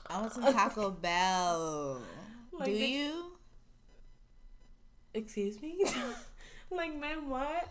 [0.09, 2.01] I want some Taco Bell.
[2.53, 3.33] Like Do the- you?
[5.13, 5.85] Excuse me?
[6.71, 7.69] like, man, what?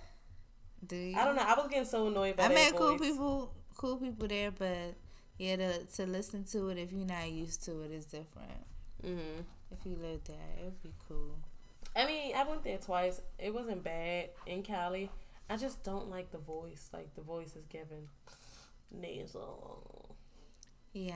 [0.86, 1.18] Do you?
[1.18, 1.44] I don't know.
[1.44, 3.00] I was getting so annoyed by I met cool voice.
[3.10, 4.96] people, cool people there, but
[5.38, 8.66] yeah, to to listen to it if you're not used to it is different.
[9.04, 11.38] hmm If you live there, it would be cool.
[11.96, 13.22] I mean, I went there twice.
[13.40, 15.10] It wasn't bad in Cali.
[15.50, 16.90] I just don't like the voice.
[16.92, 18.10] Like, the voice is given
[18.92, 20.16] nasal.
[20.94, 21.14] Yeah,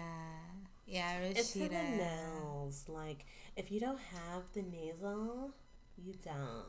[0.86, 2.86] yeah, It's for the nails.
[2.88, 5.52] Like, if you don't have the nasal,
[5.98, 6.66] you don't.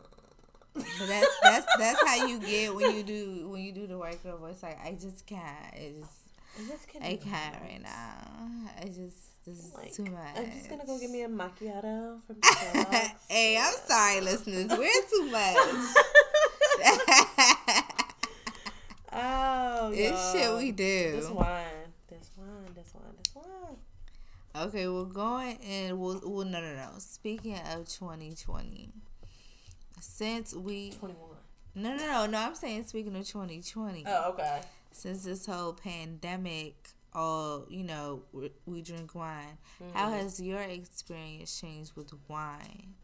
[0.75, 4.23] But that's that's that's how you get when you do when you do the white
[4.23, 4.63] girl voice.
[4.63, 5.75] Like I just can't.
[5.75, 6.13] It just
[6.59, 7.07] I'm just kidding.
[7.07, 8.49] I can't right now.
[8.81, 10.37] I just this is Like, too much.
[10.37, 13.11] I'm just gonna go get me a macchiato from Starbucks.
[13.29, 14.69] hey, I'm sorry, listeners.
[14.71, 15.57] We're too much.
[19.13, 21.13] oh, it's shit we do.
[21.17, 21.65] This wine,
[22.09, 24.67] this wine, this wine, this wine.
[24.67, 26.91] Okay, we're going and we'll, well no no no.
[26.99, 28.91] Speaking of 2020,
[30.01, 31.17] since we 21.
[31.77, 34.61] no no no no, I'm saying speaking of 2020, Oh, okay.
[34.91, 39.59] since this whole pandemic, all you know, we, we drink wine.
[39.95, 40.15] How Mm-hmm.
[40.19, 42.95] has your experience changed with wine?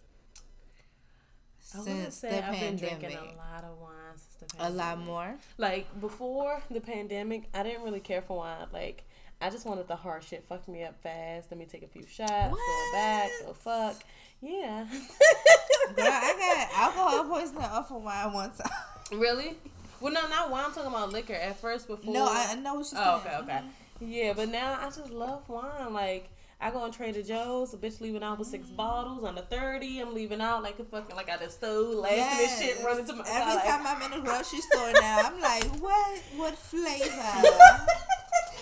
[1.75, 4.73] I Since say the I've been pandemic, drinking a lot of wine since the pandemic.
[4.75, 5.35] a lot more.
[5.59, 8.67] Like before the pandemic, I didn't really care for wine.
[8.73, 9.05] Like
[9.41, 10.45] I just wanted the hard shit.
[10.49, 11.51] Fuck me up fast.
[11.51, 12.55] Let me take a few shots.
[12.55, 13.31] Go back.
[13.45, 13.97] Go fuck.
[14.41, 14.87] Yeah.
[15.95, 19.19] Girl, I got alcohol poisoning off of wine one time.
[19.21, 19.57] really?
[20.01, 20.65] Well, no, not wine.
[20.67, 21.33] I'm talking about liquor.
[21.35, 22.13] At first, before.
[22.13, 23.37] No, I, I know what you're Oh, saying.
[23.45, 23.61] okay, okay.
[24.01, 25.93] Yeah, but now I just love wine.
[25.93, 29.43] Like I go on Trader Joe's, a bitch leaving out with six bottles on the
[29.43, 30.01] thirty.
[30.01, 32.61] I'm leaving out like a fucking like I just stole laughing Yes.
[32.61, 33.33] and shit, running to my car.
[33.43, 36.23] Every like, time I'm in the grocery store now, I'm like, what?
[36.37, 37.49] What flavor?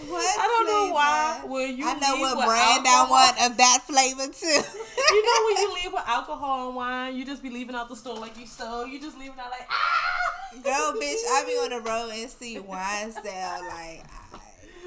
[0.09, 0.39] What?
[0.39, 1.41] I don't know why.
[1.47, 4.47] When you I know what brand I want of that flavor too.
[5.15, 7.97] you know when you leave with alcohol and wine, you just be leaving out the
[7.97, 8.87] store like you stole.
[8.87, 10.63] You just leaving out like ah.
[10.63, 14.03] Girl, bitch, I be on the road and see wine sale like.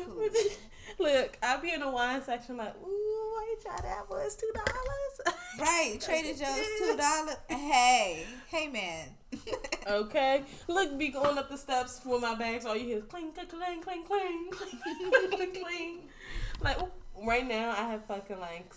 [0.06, 0.30] cool.
[1.00, 4.06] Look, I be in the wine section like, ooh, why you try that?
[4.26, 5.38] It's two dollars.
[5.60, 7.36] Right, Trader Joe's two dollars.
[7.50, 9.10] Hey, hey, man.
[9.88, 10.44] Okay.
[10.68, 12.66] Look, be going up the steps for my bags.
[12.66, 16.00] All you hear is cling, cling, cling, cling, cling, cling, cling, cling.
[16.60, 16.78] Like
[17.26, 18.74] right now, I have fucking like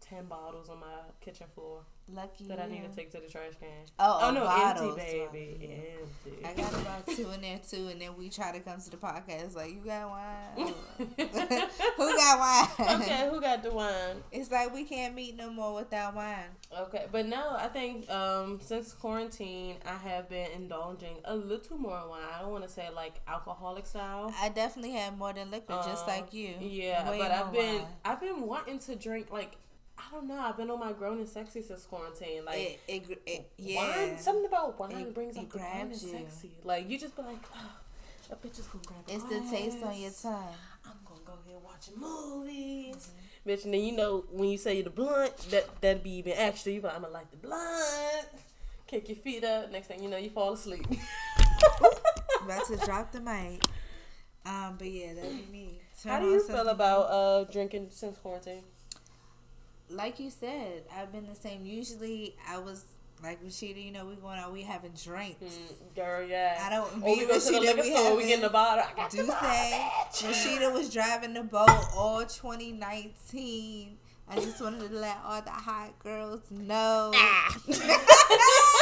[0.00, 0.86] ten bottles on my
[1.20, 3.68] kitchen floor Lucky that I need to take to the trash can.
[3.98, 5.70] Oh, Oh no, bottles, empty, baby,
[6.02, 6.44] empty.
[6.44, 8.98] I got about two in there too, and then we try to come to the
[8.98, 10.74] podcast like, you got wine?
[10.98, 12.38] Who got
[12.78, 13.00] wine?
[13.00, 14.22] okay, who got the wine?
[14.32, 16.50] It's like we can't meet no more without wine.
[16.78, 22.02] Okay, but no, I think um, since quarantine, I have been indulging a little more
[22.08, 22.20] wine.
[22.36, 24.30] I don't want to say like alcoholic style.
[24.42, 26.54] I definitely had more than liquor, just Uh, like you.
[26.60, 27.86] Yeah, Way but I've been wine.
[28.04, 29.56] I've been wanting to drink like
[30.14, 30.38] don't know.
[30.38, 32.44] I've been on my grown and sexy since quarantine.
[32.44, 34.08] Like it, it, it, yeah.
[34.08, 36.52] wine, something about wine It- brings up grown and sexy.
[36.62, 37.70] Like you just be like, oh,
[38.30, 39.00] a bitch is gonna grab.
[39.08, 40.54] It's the taste on your tongue.
[40.84, 42.96] I'm gonna go here watching movies.
[42.96, 43.50] Mm-hmm.
[43.50, 46.72] Bitch, and then you know when you say the blunt, that that'd be even extra.
[46.72, 48.26] You like, I'm gonna light the blunt,
[48.86, 49.70] kick your feet up.
[49.70, 50.86] Next thing you know, you fall asleep.
[52.42, 53.64] About to drop the mic.
[54.46, 55.80] Um, but yeah, that'd be me.
[56.02, 58.62] Turn How do you feel about uh drinking since quarantine?
[59.94, 61.64] Like you said, I've been the same.
[61.64, 62.84] Usually, I was
[63.22, 63.82] like Rashida.
[63.84, 65.42] You know, we going out, we having drinks.
[65.42, 66.58] Mm, girl, yeah.
[66.62, 66.92] I don't.
[67.02, 68.48] Or Me we go to the Rashida, liquor we store, we having- get in the
[68.50, 68.84] bottle.
[68.90, 69.90] I got Do the bottle, say.
[70.28, 73.98] Rashida was driving the boat all 2019.
[74.28, 77.12] I just wanted to let all the hot girls know.
[77.14, 77.60] Ah.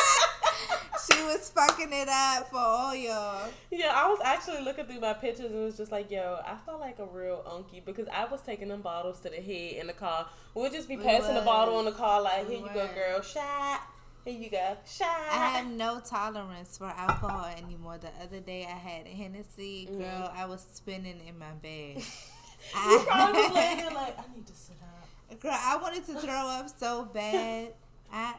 [1.10, 3.48] she was fucking it up for all y'all.
[3.70, 6.56] Yeah, I was actually looking through my pictures and it was just like, yo, I
[6.64, 9.86] felt like a real unky because I was taking them bottles to the head in
[9.86, 10.26] the car.
[10.54, 12.88] We'll just be We passing the bottle in the car like, We here you go,
[12.94, 13.82] girl, shot.
[14.24, 15.08] Here you go, shot.
[15.08, 17.98] I have no tolerance for alcohol anymore.
[17.98, 19.88] The other day I had Hennessy.
[19.90, 20.00] Mm-hmm.
[20.00, 21.96] Girl, I was spinning in my bed.
[22.88, 25.40] you probably was laying there like, I need to sit up.
[25.40, 27.72] Girl, I wanted to throw up so bad.
[28.12, 28.34] I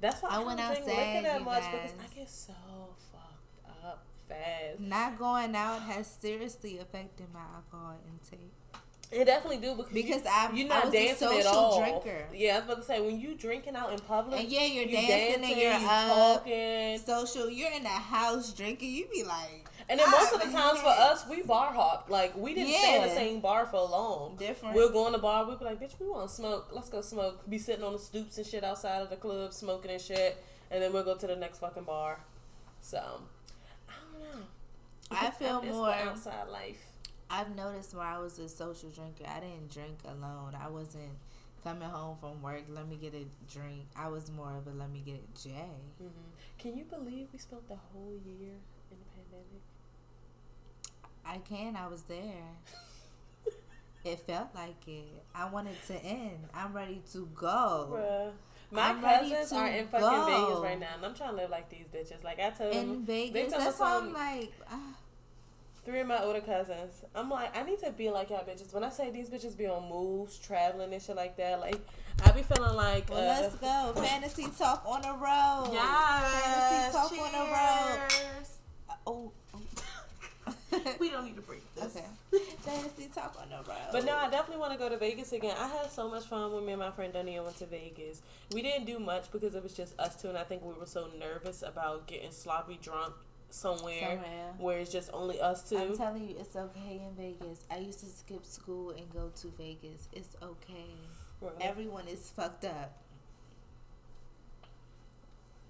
[0.00, 1.90] That's why I I, went outside, liquor that much because.
[2.00, 2.52] I get so
[3.12, 4.80] fucked up fast.
[4.80, 8.52] not going out has seriously affected my alcohol intake.
[9.10, 11.78] It definitely do because, Because I'm- you're I not was a dancing at all.
[11.80, 12.26] drinker.
[12.34, 14.84] Yeah, I was about to say when you drinking out in public, And yeah, you're
[14.84, 16.44] you dancing, and you're you up.
[16.44, 16.98] talking.
[16.98, 18.90] Social, you're in the house drinking.
[18.90, 22.08] You be like, And then most of the I'm times for us, we bar hop.
[22.10, 24.36] Like we didn't stay in the same bar for long.
[24.36, 24.74] Different.
[24.74, 25.46] We'll go in the bar.
[25.46, 26.68] We'll be like, bitch, we want to smoke.
[26.72, 27.48] Let's go smoke.
[27.48, 30.36] Be sitting on the stoops and shit outside of the club, smoking and shit.
[30.70, 32.20] And then we'll go to the next fucking bar.
[32.82, 32.98] So,
[33.88, 34.46] I don't know.
[35.10, 35.90] I feel more.
[35.90, 36.87] outside life.
[37.30, 40.56] I've noticed when I was a social drinker, I didn't drink alone.
[40.60, 41.12] I wasn't
[41.62, 42.62] coming home from work.
[42.68, 43.86] Let me get a drink.
[43.96, 45.50] I was more of a let me get a J.
[45.98, 46.08] hmm
[46.58, 48.54] Can you believe we spent the whole year
[48.90, 49.62] in the pandemic?
[51.24, 51.76] I can.
[51.76, 52.56] I was there.
[54.04, 55.22] it felt like it.
[55.34, 56.38] I wanted to end.
[56.54, 57.88] I'm ready to go.
[57.92, 58.30] Bruh.
[58.70, 60.26] My I'm cousins are in fucking go.
[60.26, 62.22] Vegas right now, and I'm trying to live like these bitches.
[62.22, 64.94] Like I told In them, they Vegas, that's us why I'm like, ah,
[65.88, 67.02] three of my older cousins.
[67.14, 68.74] I'm like, I need to be like y'all bitches.
[68.74, 71.80] When I say these bitches be on moves, traveling and shit like that, like
[72.24, 73.08] I be feeling like.
[73.08, 73.92] well, uh, let's go.
[73.96, 75.70] Fantasy talk on the road.
[75.72, 76.92] Yes.
[76.92, 78.08] Fantasy talk on the road.
[78.10, 78.58] cheers.
[79.06, 79.32] Oh.
[81.00, 81.96] We don't need to break this.
[81.96, 82.04] okay.
[82.60, 83.88] Fantasy talk on the road.
[83.90, 85.56] But no, I definitely want to go to Vegas again.
[85.58, 88.20] I had so much fun when me and my friend Dania went to Vegas.
[88.52, 90.86] We didn't do much because it was just us two, and I think we were
[90.86, 93.14] so nervous about getting sloppy drunk
[93.50, 94.52] somewhere, Somewhere.
[94.58, 95.78] where it's just only us two.
[95.78, 97.64] I'm telling you, it's okay in Vegas.
[97.70, 100.08] I used to skip school and go to Vegas.
[100.12, 100.94] It's okay.
[101.40, 101.52] Right.
[101.60, 102.96] Everyone is fucked up.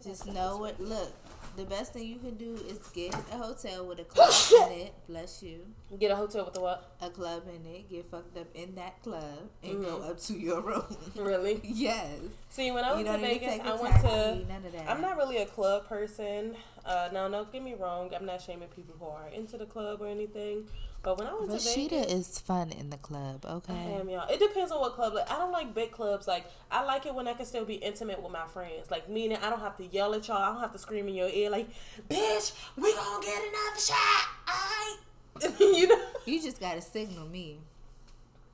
[0.03, 0.79] Just know it.
[0.81, 1.13] Look,
[1.57, 4.33] the best thing you can do is get a hotel with a club
[4.71, 4.95] in it.
[5.09, 5.61] Bless you.
[5.99, 6.93] Get a hotel with the what?
[7.03, 7.91] A club in it.
[7.91, 10.11] Get fucked up in that club and go Mhm.
[10.11, 10.97] up to your room.
[11.17, 11.61] Really?
[11.65, 12.21] yes.
[12.51, 14.53] See, when I You went to don't need to Vegas, I went to.
[14.53, 14.89] None of that.
[14.89, 16.57] I'm not really a club person.
[16.85, 18.11] Uh, no, don't get me wrong.
[18.15, 20.69] I'm not shaming people who are into the club or anything.
[21.03, 23.45] But when I went to Vegas, is fun in the club.
[23.49, 23.73] I Okay.
[23.95, 24.29] am, y'all.
[24.29, 25.15] It depends on what club.
[25.15, 26.27] Like, I don't like big clubs.
[26.27, 28.91] Like, I like it when I can still be intimate with my friends.
[28.91, 30.39] Like, meaning I don't have to yell at y'all.
[30.39, 31.69] I don't have to scream in your ear like,
[32.11, 36.01] "Bitch, we gonna get another shot." Alright, you know.
[36.27, 37.59] You just gotta signal me.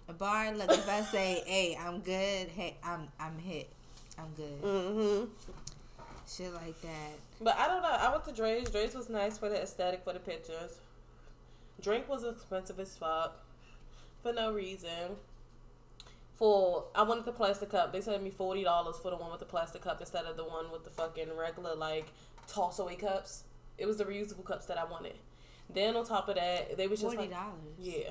[0.08, 0.52] A bar.
[0.54, 3.68] Look, if I say, "Hey, I'm good," hey, I'm I'm hit.
[4.18, 4.62] I'm good.
[4.62, 5.24] Mm-hmm
[6.26, 7.12] Shit like that.
[7.40, 7.88] But I don't know.
[7.90, 8.70] I went to Drai's.
[8.70, 10.78] Drai's was nice for the aesthetic for the pictures.
[11.80, 13.44] Drink was expensive as fuck
[14.22, 15.16] for no reason.
[16.34, 17.92] For I wanted the plastic cup.
[17.92, 20.44] They sent me forty dollars for the one with the plastic cup instead of the
[20.44, 22.06] one with the fucking regular like
[22.48, 23.44] toss away cups.
[23.78, 25.14] It was the reusable cups that I wanted.
[25.72, 27.54] Then on top of that, they was just Forty like, dollars.
[27.78, 28.10] yeah.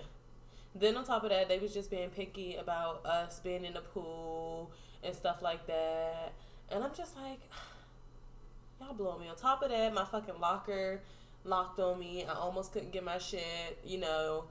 [0.76, 3.82] Then on top of that, they was just being picky about us being in the
[3.82, 4.72] pool
[5.04, 6.34] and stuff like that.
[6.72, 7.40] And I'm just like,
[8.82, 9.28] y'all blow me.
[9.28, 11.02] On top of that, my fucking locker
[11.44, 12.26] locked on me.
[12.26, 13.80] I almost couldn't get my shit.
[13.84, 14.46] You know,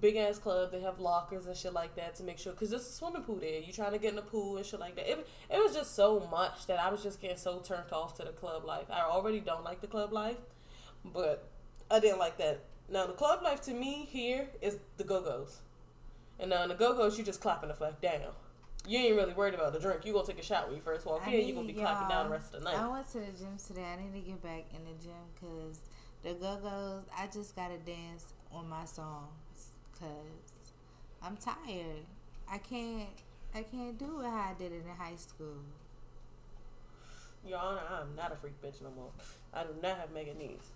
[0.00, 0.72] big ass club.
[0.72, 3.36] They have lockers and shit like that to make sure because there's a swimming pool
[3.36, 3.60] there.
[3.60, 5.10] You trying to get in the pool and shit like that.
[5.10, 8.24] It it was just so much that I was just getting so turned off to
[8.24, 8.86] the club life.
[8.90, 10.38] I already don't like the club life,
[11.04, 11.48] but
[11.90, 12.64] I didn't like that.
[12.88, 15.60] Now the club life to me here is the go go's,
[16.38, 18.32] and now in the go go's you just clapping the fuck down.
[18.86, 20.04] You ain't really worried about the drink.
[20.04, 21.46] You gonna take a shot when you first walk in.
[21.46, 22.78] You gonna be clapping down the rest of the night.
[22.78, 23.84] I went to the gym today.
[23.84, 25.78] I need to get back in the gym because
[26.22, 27.04] the Go Go's.
[27.16, 30.52] I just gotta dance on my songs because
[31.22, 32.04] I'm tired.
[32.50, 33.08] I can't.
[33.54, 35.58] I can't do it how I did it in high school.
[37.46, 39.10] Your Honor, I'm not a freak bitch no more.
[39.52, 40.70] I do not have mega knees.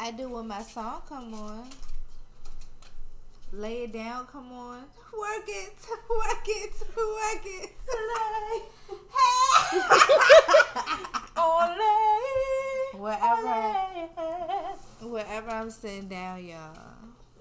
[0.00, 1.68] I do when my song come on.
[3.52, 4.84] Lay it down, come on.
[5.18, 5.74] Work it,
[6.10, 7.72] work it, work it.
[7.90, 8.62] Ole,
[15.42, 16.76] wherever I'm sitting down, y'all,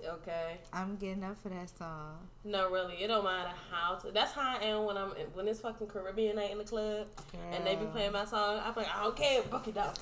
[0.07, 0.57] Okay.
[0.71, 2.17] I'm getting up for that song.
[2.45, 3.95] No, really, it don't matter how.
[3.95, 7.07] To, that's how I am when I'm when it's fucking Caribbean night in the club
[7.51, 8.61] and they be playing my song.
[8.63, 9.41] I'm like, I don't care.
[9.41, 9.93] Broke it down,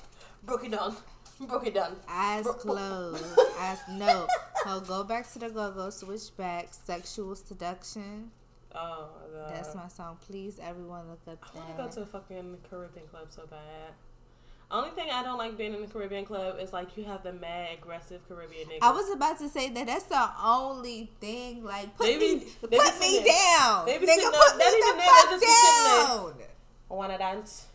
[0.44, 0.94] broke it down,
[1.40, 1.96] broke it down.
[2.08, 3.24] Eyes Bro- closed.
[3.58, 4.28] Eyes no.
[4.66, 5.88] Oh, go back to the go go.
[5.90, 6.68] Switch back.
[6.70, 8.30] Sexual seduction.
[8.74, 9.56] Oh my god.
[9.56, 10.18] That's my song.
[10.28, 13.94] Please, everyone, look up I want to go to a fucking Caribbean club so bad.
[14.68, 17.32] Only thing I don't like being in the Caribbean club is like you have the
[17.32, 18.78] mad aggressive Caribbean niggas.
[18.82, 19.86] I was about to say that.
[19.86, 21.62] That's the only thing.
[21.62, 23.58] Like, put They be- me, they put me there.
[23.58, 23.86] down.
[23.86, 26.34] They be Nigga, put me the fuck just be down.
[26.88, 27.66] wanna dance.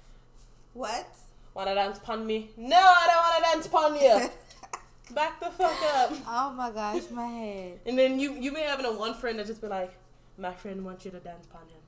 [0.74, 1.08] What?
[1.54, 2.50] Wanna dance pon me?
[2.58, 4.30] No, I don't wanna dance pon you.
[5.16, 6.12] Back the fuck up.
[6.28, 7.80] oh my gosh, my head.
[7.86, 9.94] And then you you be having a one friend that just be like,
[10.38, 11.80] my friend wants you to dance pon him.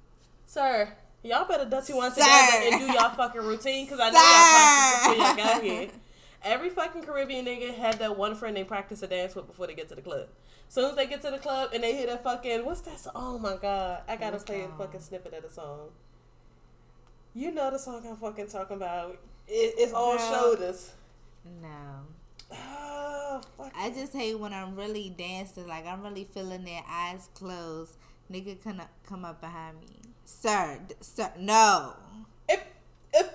[0.45, 0.93] Sir,
[1.23, 1.65] y'all better
[1.95, 2.21] one Sir.
[2.21, 5.89] together and do y'all fucking routine because I know y'all practice before y'all got here.
[6.43, 9.73] Every fucking Caribbean nigga had that one friend they practice a dance with before they
[9.73, 10.27] get to the club.
[10.67, 12.99] As soon as they get to the club and they hear that fucking what's that?
[12.99, 13.13] Song?
[13.15, 15.89] Oh my god, I gotta play a fucking snippet of the song.
[17.33, 19.17] You know the song I'm fucking talking about.
[19.47, 20.31] It, it's all Girl.
[20.31, 20.91] shoulders.
[21.61, 21.69] No.
[22.51, 23.73] Oh, fuck.
[23.75, 27.95] I just hate when I'm really dancing, like I'm really feeling their eyes closed.
[28.31, 29.99] Nigga come up, come up behind me,
[30.41, 31.93] sir, d- sir, no.
[32.49, 32.61] if
[33.13, 33.27] if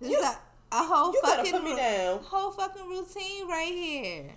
[0.00, 0.38] This You- a,
[0.72, 2.18] a whole fucking put me down.
[2.24, 4.30] whole fucking routine right here.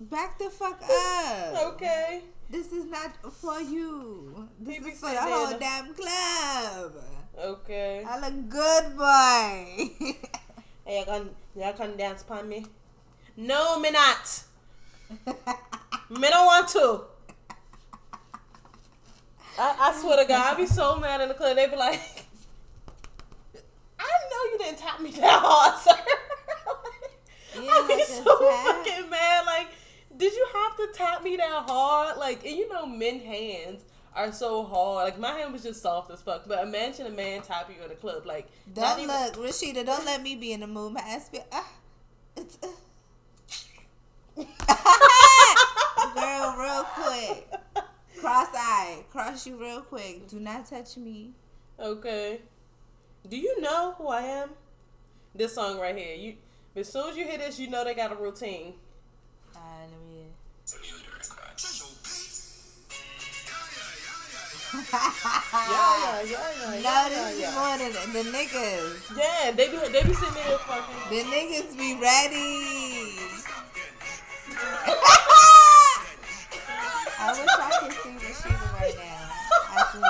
[0.00, 1.74] Back the fuck up.
[1.74, 2.22] Okay.
[2.48, 4.48] This is not for you.
[4.58, 6.92] This is for the whole damn club.
[7.38, 8.04] Okay.
[8.06, 10.16] I look good, boy.
[10.86, 12.64] Hey, y'all can y'all can dance upon me?
[13.36, 14.42] No, me not.
[16.10, 17.02] Me don't want to.
[19.60, 21.54] I, I swear to God, I'd be so mad in the club.
[21.56, 22.00] They'd be like,
[23.98, 25.92] I know you didn't tap me that hard, sir.
[27.62, 28.64] Yeah, I be so tap.
[28.86, 29.44] fucking mad.
[29.44, 29.66] Like,
[30.16, 32.16] did you have to tap me that hard?
[32.16, 33.82] Like, and you know, men hands
[34.14, 35.04] are so hard.
[35.06, 36.46] Like, my hand was just soft as fuck.
[36.46, 38.24] But imagine a man tap you in a club.
[38.24, 39.84] Like, Don't even- look, Rashida.
[39.84, 40.92] Don't let me be in the mood.
[40.94, 41.40] My ass be.
[41.52, 41.68] Ah,
[42.36, 42.56] it's.
[42.62, 42.68] Uh.
[46.14, 47.48] Girl, real quick.
[48.20, 49.04] Cross eye.
[49.10, 50.28] Cross you real quick.
[50.28, 51.30] Do not touch me.
[51.78, 52.42] Okay.
[53.26, 54.50] Do you know who I am?
[55.34, 56.14] This song right here.
[56.14, 56.34] You
[56.76, 58.74] as soon as you hear this, you know they got a routine.
[59.56, 60.26] Alright, let me.
[64.82, 65.00] Yeah,
[65.52, 69.16] yeah, yeah, yeah, No, yeah, this is more than the niggas.
[69.16, 71.10] Yeah, they be they be sitting there fucking.
[71.10, 73.16] The niggas be ready.
[77.20, 79.30] I wish I could see Rashida right now.
[79.72, 80.00] I do.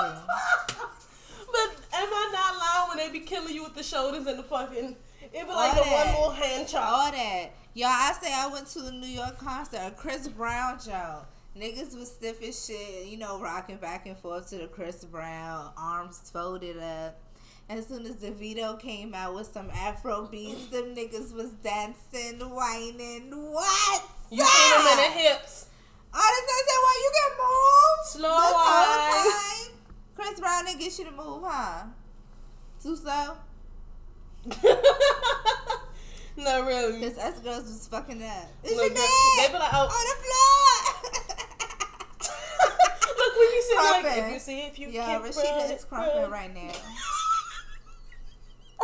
[1.51, 4.43] But am I not lying when they be killing you with the shoulders and the
[4.43, 4.95] fucking?
[5.21, 6.89] It be like All a one more hand chop.
[6.89, 7.49] All that.
[7.73, 11.25] Y'all, I say I went to a New York concert, a Chris Brown show.
[11.57, 15.71] Niggas was stiff as shit, you know, rocking back and forth to the Chris Brown,
[15.75, 17.19] arms folded up.
[17.69, 22.39] As soon as the video came out with some Afro beats, them niggas was dancing,
[22.39, 23.31] whining.
[23.31, 24.03] What?
[24.29, 25.67] You see them in the hips.
[26.13, 26.25] I
[26.67, 27.97] said, well, you can move.
[28.05, 28.39] Slow
[29.71, 29.71] time.
[30.15, 31.83] Chris Brown didn't get you to move, huh?
[32.81, 33.37] Too slow?
[36.37, 36.99] no, really.
[36.99, 38.47] Because us girls was fucking up.
[38.63, 39.07] It's Look, your they- man
[39.37, 39.87] they be like, oh.
[39.87, 41.37] on the floor.
[43.17, 46.01] Look, we be sitting like, if you see, if you Yo, can't Rashida is run,
[46.03, 46.31] crumping run.
[46.31, 46.71] right now.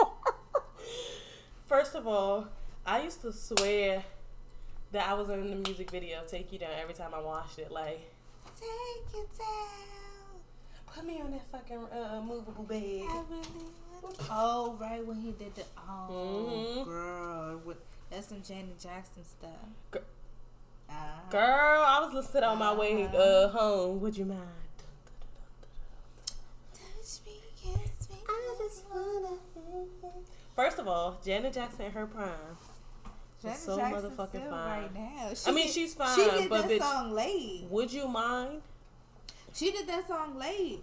[1.67, 2.47] First of all,
[2.85, 4.03] I used to swear
[4.91, 7.71] that I was in the music video "Take You Down" every time I watched it.
[7.71, 8.01] Like,
[8.59, 10.41] Take You down.
[10.87, 13.03] put me on that fucking uh, movable bed.
[13.09, 13.47] I really
[14.29, 16.85] Oh, right when he did the oh Mhm.
[16.85, 17.77] girl, with,
[18.09, 19.51] that's some Janet Jackson stuff.
[19.91, 19.97] Gr-
[20.89, 20.93] Uh,
[21.29, 23.17] Girl, I was listening on my way Uh-huh.
[23.17, 23.99] uh, home.
[24.01, 24.41] Would you mind?
[26.73, 28.15] touch me, kiss me.
[28.27, 29.35] I just wanna.
[30.55, 32.31] First of all, Janet Jackson in her prime.
[33.41, 34.81] Janet so Jackson's motherfucking fine.
[34.81, 36.15] Right now, she I mean, did- she's fine.
[36.15, 37.65] She did but that bitch- song late.
[37.69, 38.61] Would you mind?
[39.53, 40.79] She did that song late.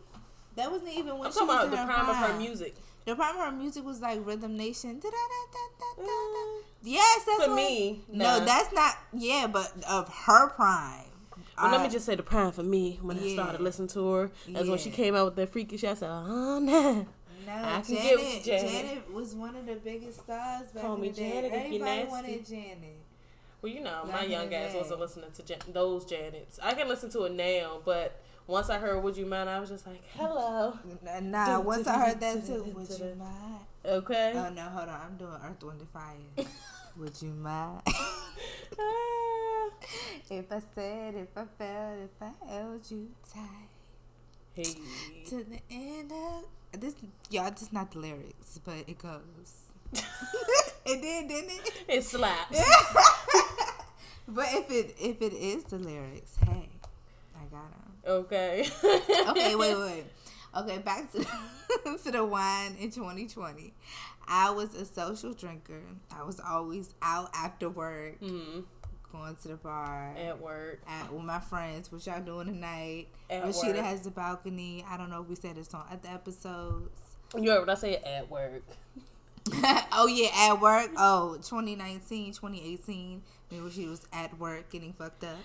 [0.56, 2.38] That wasn't even when I'm she talking was about in the her prime of her
[2.38, 2.74] music.
[3.06, 5.00] The prime of her music was like Rhythm Nation.
[5.00, 8.96] Mm, Yes, that's For what- me, No, that's not.
[9.12, 11.04] Yeah, but of her prime.
[11.60, 14.30] Well, let me just say the prime for me when I started listening to her.
[14.48, 15.90] That's when she came out with that freaky shit.
[15.90, 17.06] I said, oh, no.
[17.46, 18.70] No, I can Janet, get with Janet.
[18.70, 21.30] Janet was one of the biggest stars back Call in me the day.
[21.30, 22.10] Janet Everybody nasty.
[22.10, 22.98] wanted Janet.
[23.62, 26.58] Well, you know, my young ass wasn't listening to Jan- those Janets.
[26.62, 29.70] I can listen to it now, but once I heard Would You Mind, I was
[29.70, 30.78] just like, hello.
[31.22, 33.60] Nah, once I heard that too, would you mind?
[33.86, 34.32] Okay.
[34.36, 36.46] Oh no, hold on, I'm doing Earth, Wind, and Fire.
[36.98, 37.82] would you mind?
[38.76, 39.70] Ah.
[40.30, 43.68] if I said, if I felt, if I held you tight
[44.54, 44.64] hey.
[45.26, 46.44] to the end of
[46.80, 46.94] this,
[47.30, 49.20] y'all, just not the lyrics, but it goes.
[49.92, 51.72] it did, didn't it?
[51.88, 52.60] It slaps.
[54.26, 56.68] But if it if it is the lyrics, hey,
[57.36, 57.92] I got them.
[58.06, 58.66] Okay.
[59.28, 60.04] Okay, wait, wait.
[60.56, 61.18] Okay, back to
[62.04, 63.74] to the wine in 2020.
[64.26, 65.82] I was a social drinker.
[66.10, 68.60] I was always out after work, hmm
[69.14, 70.80] going to the bar At work.
[70.88, 71.90] at, with my friends.
[71.92, 73.06] What y'all doing tonight?
[73.30, 73.84] At Rashida work.
[73.84, 74.84] has the balcony.
[74.88, 76.90] I don't know if we said this on other episodes.
[77.38, 78.02] You heard what I said?
[78.04, 78.62] At work.
[79.92, 80.90] oh yeah, at work.
[80.96, 83.22] Oh, 2019, 2018.
[83.50, 85.36] Maybe she was at work getting fucked up.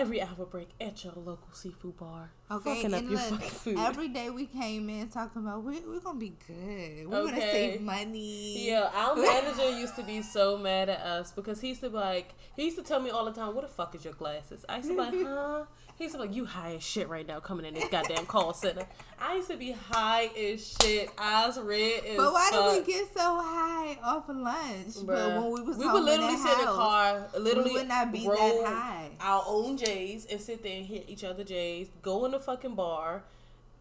[0.00, 2.30] Every hour break at your local seafood bar.
[2.50, 3.78] Okay, Fucking up your look, fucking food.
[3.78, 7.08] every day we came in talking about we, we're gonna be good.
[7.08, 8.68] We're gonna save money.
[8.68, 11.96] Yeah, our manager used to be so mad at us because he used to be
[11.96, 14.64] like, he used to tell me all the time, "What the fuck is your glasses?"
[14.68, 15.64] I used to be like, "Huh?"
[15.98, 18.26] He used to be like, "You high as shit right now, coming in this goddamn
[18.26, 18.86] call center."
[19.20, 22.72] I used to be high as shit, eyes red as But why fuck.
[22.72, 24.94] did we get so high off of lunch?
[25.04, 28.12] But when we was we would literally sit in the car, literally we would not
[28.12, 29.10] be that high.
[29.20, 32.76] our own J's and sit there and hit each other J's, go in the fucking
[32.76, 33.24] bar,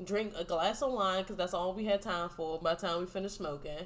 [0.03, 2.99] drink a glass of wine because that's all we had time for by the time
[2.99, 3.85] we finished smoking.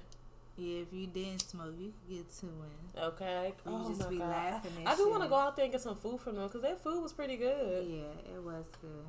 [0.61, 3.03] Yeah, if you didn't smoke, you could get two in.
[3.03, 3.53] Okay.
[3.65, 4.29] You oh just my be God.
[4.29, 6.61] laughing I do want to go out there and get some food from them because
[6.61, 7.87] their food was pretty good.
[7.87, 9.05] Yeah, it was good.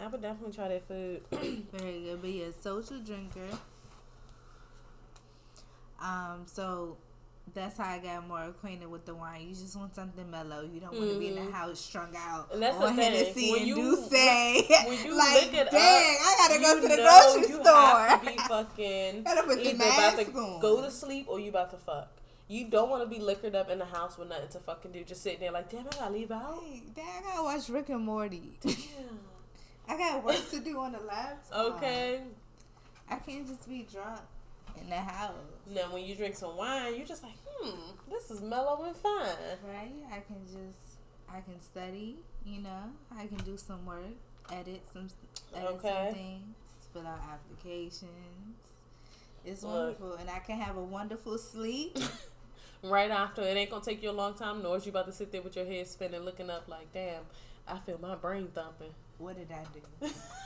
[0.00, 1.22] I would definitely try that food.
[1.72, 2.20] Very good.
[2.20, 3.58] But yeah, social drinker.
[6.00, 6.98] Um, so
[7.52, 9.42] that's how I got more acquainted with the wine.
[9.48, 10.62] You just want something mellow.
[10.62, 11.52] You don't want to be in the Mhm.
[11.52, 12.94] house strung out And that's on.
[12.94, 16.60] Hennessy When and you- do say when you like, look it dang, up, I gotta
[16.60, 17.74] go to the grocery you store.
[18.06, 20.60] have to be fucking Gotta put the either about to on.
[20.60, 22.08] go to sleep or you about to fuck.
[22.48, 25.02] You don't want to be liquored up in the house with nothing to fucking do.
[25.04, 26.60] Just sitting there like, damn, I gotta leave out.
[26.64, 28.58] Hey, dang, I gotta watch Rick and Morty.
[28.60, 28.74] Damn.
[29.88, 31.76] I got work to do on the laptop.
[31.76, 32.22] Okay.
[33.10, 34.20] I can't just be drunk
[34.80, 35.32] in the house.
[35.74, 37.78] Now, when you drink some wine, you're just like, hmm,
[38.10, 39.28] this is mellow and fun.
[39.66, 39.92] Right?
[40.12, 40.98] I can just
[41.28, 42.92] I can study, you know.
[43.16, 44.04] I can do some work,
[44.52, 45.08] edit some
[45.54, 46.06] edit Okay.
[46.06, 46.54] some things,
[46.92, 48.08] fill out applications.
[49.44, 50.00] It's Look.
[50.00, 51.98] wonderful, and I can have a wonderful sleep.
[52.82, 55.12] Right after, it ain't gonna take you a long time, nor is you about to
[55.12, 57.22] sit there with your head spinning, looking up like, damn,
[57.66, 58.92] I feel my brain thumping.
[59.16, 60.10] what did I do?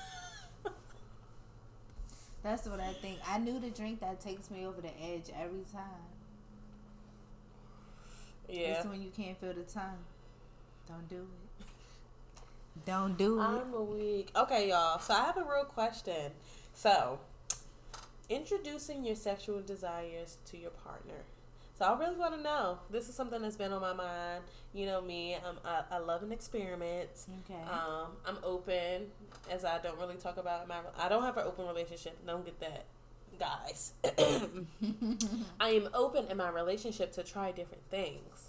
[2.43, 3.19] That's what I think.
[3.29, 5.83] I knew the drink that takes me over the edge every time.
[8.49, 8.79] Yeah.
[8.79, 10.05] It's when you can't feel the tongue.
[10.87, 11.67] Don't do it.
[12.87, 13.43] Don't do it.
[13.43, 14.31] I'm a weak.
[14.35, 14.99] Okay, y'all.
[15.01, 16.33] So I have a real question.
[16.73, 17.19] So,
[18.29, 21.25] introducing your sexual desires to your partner.
[21.79, 22.79] So I really want to know.
[22.91, 24.43] This is something that's been on my mind.
[24.75, 25.37] You know me.
[25.37, 27.09] I'm, I, I love an experiment.
[27.45, 27.61] okay.
[27.71, 29.07] Um, I'm open,
[29.49, 30.79] as I don't really talk about my.
[30.99, 32.19] I don't have an open relationship.
[32.27, 32.87] Don't get that,
[33.39, 33.93] guys.
[35.61, 38.48] I am open in my relationship to try different things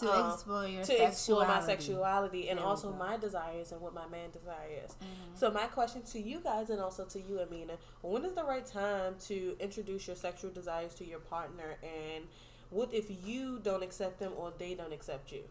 [0.00, 1.66] to um, explore your to explore my sexuality.
[1.66, 2.96] sexuality and also go.
[2.98, 4.90] my desires and what my man desires.
[5.00, 5.38] Mhm.
[5.38, 8.66] So my question to you guys and also to you, Amina, when is the right
[8.66, 12.26] time to introduce your sexual desires to your partner and
[12.70, 15.42] what if you don't accept them or they don't accept you?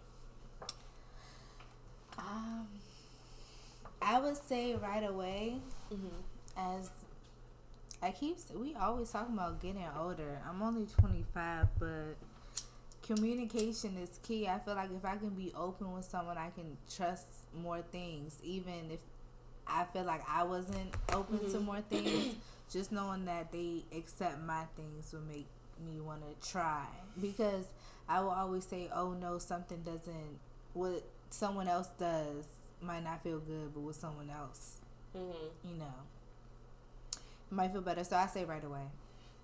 [2.17, 2.67] Um,
[4.01, 5.59] I would say right away,
[5.91, 6.07] Mm-hmm.
[6.77, 6.89] as
[8.03, 10.39] I keep, we always talking about getting older.
[10.47, 12.15] I'm only 25, but
[13.07, 14.47] communication is key.
[14.47, 18.37] I feel like if I can be open with someone, I can trust more things,
[18.43, 18.99] even if
[19.65, 21.63] I feel like I wasn't open to Mhm.
[21.63, 22.35] more things.
[22.69, 25.47] just knowing that they accept my things would make
[25.85, 26.85] me want to try
[27.21, 27.65] because
[28.09, 30.37] I will always say, "Oh no, something doesn't
[30.73, 32.45] what someone else does
[32.81, 34.77] might not feel good, but with someone else,
[35.15, 35.69] Mm-hmm.
[35.69, 35.93] you know,
[37.49, 38.87] might feel better." So I say right away.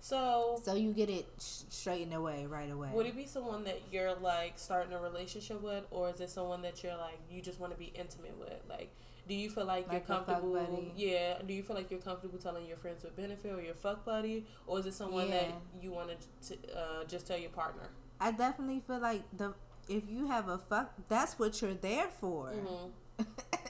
[0.04, 2.90] So So you get it sh- straightened away right away.
[2.92, 6.60] would it be someone that you're like starting a relationship with, or is it someone
[6.60, 8.60] that you're like you just want to be intimate with?
[8.68, 8.90] Like,
[9.26, 10.92] do you feel like, Like you're comfortable?
[10.94, 11.38] Yeah.
[11.46, 14.44] Do you feel like you're comfortable telling your friends with benefit or your fuck buddy,
[14.66, 15.48] or is it someone that
[15.80, 16.10] you want
[16.48, 17.88] to uh, just tell your partner?
[18.20, 19.54] I definitely feel like the
[19.88, 22.52] if you have a fuck, that's what you're there for.
[22.52, 23.22] Mm-hmm.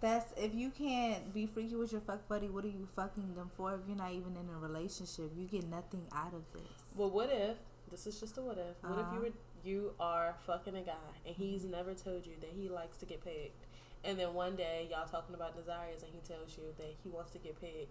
[0.00, 3.50] That's if you can't be freaky with your fuck buddy, what are you fucking them
[3.56, 3.74] for?
[3.74, 6.62] If you're not even in a relationship, you get nothing out of this.
[6.94, 7.56] Well, what if
[7.90, 8.76] this is just a what if?
[8.88, 9.20] What if you Uh-huh.
[9.20, 9.32] were
[9.64, 10.92] you are fucking a guy
[11.26, 13.66] and he's never told you that he likes to get pegged,
[14.04, 17.32] and then one day y'all talking about desires and he tells you that he wants
[17.32, 17.90] to get pegged?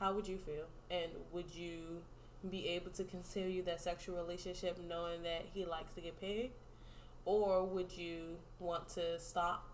[0.00, 0.64] How would you feel?
[0.90, 2.02] And would you
[2.50, 6.54] be able to continue that sexual relationship knowing that he likes to get pegged,
[7.26, 9.68] or would you want to stop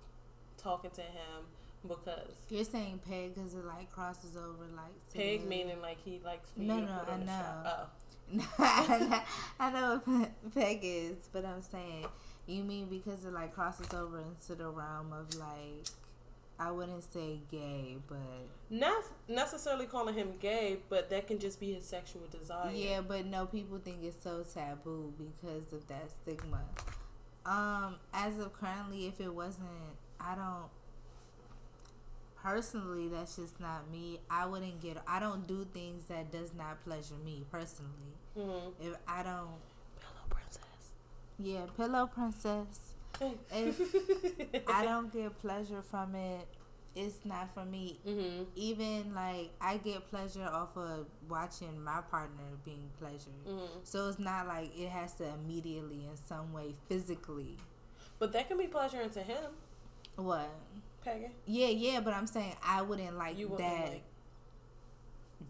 [0.59, 1.47] talking to him
[1.87, 6.21] because You're saying peg because it like crosses over like peg the- meaning like he
[6.25, 7.87] likes for No, you no, put I on the know.
[9.61, 12.07] I know what pe- peg is, but I'm saying
[12.47, 15.87] you mean because it like crosses over into the realm of like
[16.61, 18.19] I wouldn't say gay, but
[18.69, 22.73] Not necessarily calling him gay, but that can just be his sexual desire.
[22.73, 26.59] yeah, but no, people think it's so taboo because of that stigma.
[27.47, 29.69] Um, as of currently, if it wasn't,
[30.21, 30.69] I don't.
[32.43, 34.21] Personally, that's just not me.
[34.31, 34.97] I wouldn't get.
[35.07, 38.15] I don't do things that does not pleasure me personally.
[38.39, 38.89] Mm-hmm.
[38.89, 39.59] If I don't,
[39.99, 40.93] Pillow princess.
[41.39, 42.81] yeah, pillow princess.
[43.51, 46.47] If I don't get pleasure from it,
[46.95, 47.99] it's not for me.
[48.07, 48.45] mm-hmm.
[48.55, 53.45] Even like I get pleasure off of watching my partner being pleasured.
[53.47, 53.81] Mm-hmm.
[53.83, 57.57] So it's not like it has to immediately in some way physically.
[58.21, 59.45] But that can be pleasuring to him,
[60.19, 60.51] What?
[61.05, 61.31] Peggy.
[61.47, 64.03] Yeah, yeah, but I'm saying I wouldn't like You wouldn't that like.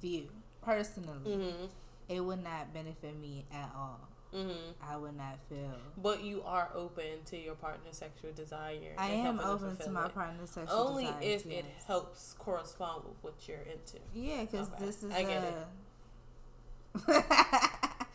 [0.01, 0.29] view
[0.63, 1.19] personally.
[1.37, 1.65] Mm-hmm.
[2.09, 4.01] It would not benefit me at all.
[4.35, 4.73] Mm-hmm.
[4.87, 5.73] I would not feel.
[5.97, 8.93] But you are open to your partner's sexual desire.
[8.99, 10.15] I am open to my it.
[10.15, 11.13] partner's sexual desire.
[11.15, 13.99] Only if it helps correspond with what you're into.
[14.15, 17.19] Yeah, because Okay, this is I get a.
[17.19, 17.25] it.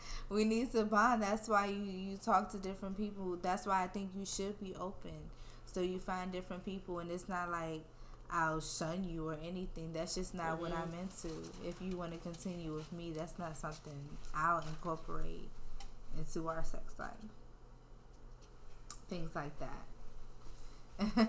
[0.28, 1.22] we need to bond.
[1.22, 3.36] That's why you you talk to different people.
[3.42, 5.12] That's why I think you should be open.
[5.74, 7.82] So you find different people, and it's not like
[8.30, 9.92] I'll shun you or anything.
[9.92, 10.62] That's just not mm-hmm.
[10.62, 11.34] what I'm into.
[11.66, 13.98] If you want to continue with me, that's not something
[14.32, 15.48] I'll incorporate
[16.16, 17.10] into our sex life.
[19.08, 21.28] Things like that.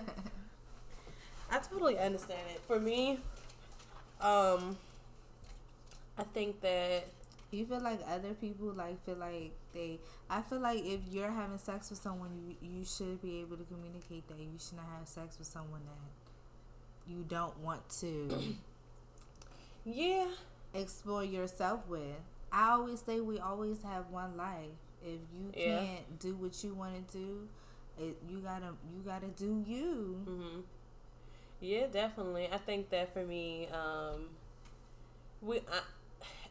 [1.50, 2.60] I totally understand it.
[2.68, 3.18] For me,
[4.20, 4.76] um,
[6.16, 7.08] I think that
[7.50, 9.98] you feel like other people like feel like they.
[10.28, 13.64] I feel like if you're having sex with someone, you you should be able to
[13.64, 14.38] communicate that.
[14.38, 18.28] You should not have sex with someone that you don't want to.
[19.84, 20.26] yeah.
[20.74, 22.20] Explore yourself with.
[22.52, 24.76] I always say we always have one life.
[25.02, 25.78] If you yeah.
[25.78, 27.48] can't do what you want to do,
[27.98, 30.20] it, you gotta you gotta do you.
[30.28, 30.60] Mm-hmm.
[31.60, 32.48] Yeah, definitely.
[32.52, 34.26] I think that for me, um,
[35.40, 35.80] we I,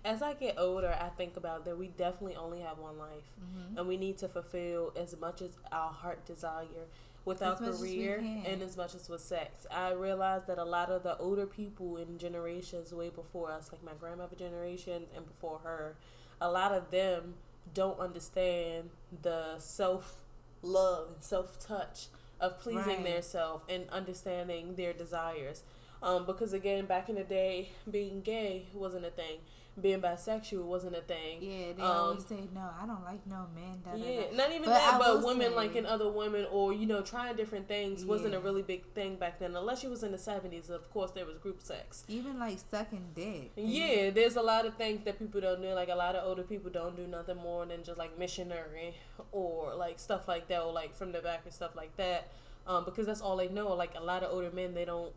[0.06, 3.78] as I get older, I think about that we definitely only have one life, mm-hmm.
[3.78, 6.88] and we need to fulfill as much as our heart desire
[7.26, 9.66] with our career and as much as with sex.
[9.72, 13.84] I realized that a lot of the older people in generations way before us, like
[13.84, 15.96] my grandmother generation and before her,
[16.40, 17.34] a lot of them
[17.74, 18.92] don't understand
[19.24, 20.22] the self
[20.62, 22.08] love and self touch
[22.40, 23.04] of pleasing right.
[23.04, 25.64] their self and understanding their desires.
[26.04, 29.40] Um, because again, back in the day, being gay wasn't a thing
[29.80, 31.40] being bisexual wasn't a thing.
[31.42, 32.70] Yeah, they um, always say no.
[32.82, 33.82] I don't like no men.
[33.84, 34.38] Da, yeah, da, da.
[34.38, 37.36] not even but that, I but women say, liking other women or you know trying
[37.36, 38.08] different things yeah.
[38.08, 39.56] wasn't a really big thing back then.
[39.56, 42.06] Unless you was in the seventies, of course there was group sex.
[42.08, 43.52] Even like sucking dick.
[43.56, 45.70] Yeah, there's a lot of things that people don't do.
[45.74, 48.96] Like a lot of older people don't do nothing more than just like missionary
[49.32, 52.30] or like stuff like that, or like from the back and stuff like that.
[52.68, 53.74] Um, because that's all they know.
[53.76, 55.12] Like a lot of older men, they don't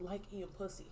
[0.00, 0.86] like eating pussy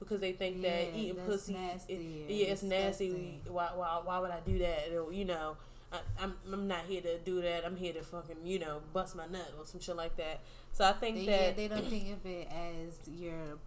[0.00, 3.40] because they think yeah, that eating pussy, nasty, it, yeah, it's nasty.
[3.46, 4.90] Why, why, why would I do that?
[4.90, 5.56] You know,
[5.92, 7.64] I, am I'm, I'm not here to do that.
[7.64, 10.40] I'm here to fucking, you know, bust my nut or some shit like that.
[10.72, 13.58] So I think they, that yeah, they don't think of it as your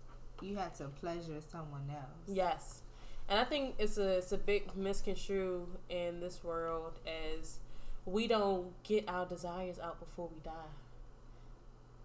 [0.41, 2.27] you have to pleasure someone else.
[2.27, 2.81] Yes,
[3.29, 7.59] and I think it's a it's a big misconstrue in this world as
[8.05, 10.51] we don't get our desires out before we die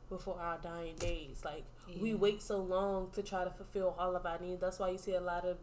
[0.08, 1.42] before our dying days.
[1.44, 1.96] Like yeah.
[2.00, 4.60] we wait so long to try to fulfill all of our needs.
[4.60, 5.58] That's why you see a lot of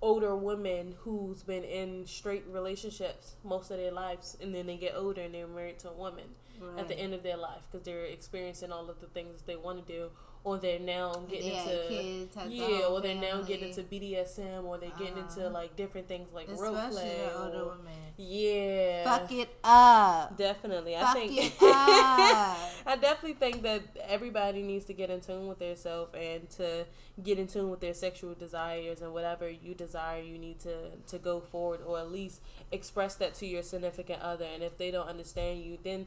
[0.00, 4.94] older women who's been in straight relationships most of their lives and then they get
[4.96, 6.24] older and they're married to a woman
[6.60, 6.80] right.
[6.80, 9.86] at the end of their life because they're experiencing all of the things they want
[9.86, 10.10] to do
[10.44, 14.90] or they're now getting into kids, yeah, or they're now getting into BDSM, or they're
[14.98, 15.50] getting uh, into uh-huh.
[15.50, 17.20] like different things like role play.
[17.36, 17.76] Or,
[18.16, 20.36] yeah, fuck it up.
[20.36, 21.54] Definitely, fuck I think.
[21.60, 26.86] I definitely think that everybody needs to get in tune with themselves and to
[27.22, 31.18] get in tune with their sexual desires and whatever you desire, you need to to
[31.18, 32.40] go forward or at least
[32.72, 34.46] express that to your significant other.
[34.52, 36.06] And if they don't understand you, then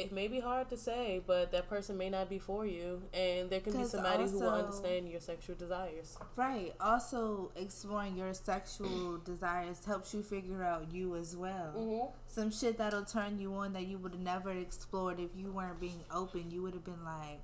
[0.00, 3.50] it may be hard to say, but that person may not be for you, and
[3.50, 6.16] there can be somebody also, who will understand your sexual desires.
[6.36, 6.72] Right.
[6.80, 11.74] Also, exploring your sexual desires helps you figure out you as well.
[11.76, 12.06] Mm-hmm.
[12.28, 15.80] Some shit that'll turn you on that you would have never explored if you weren't
[15.80, 16.50] being open.
[16.50, 17.40] You would have been like,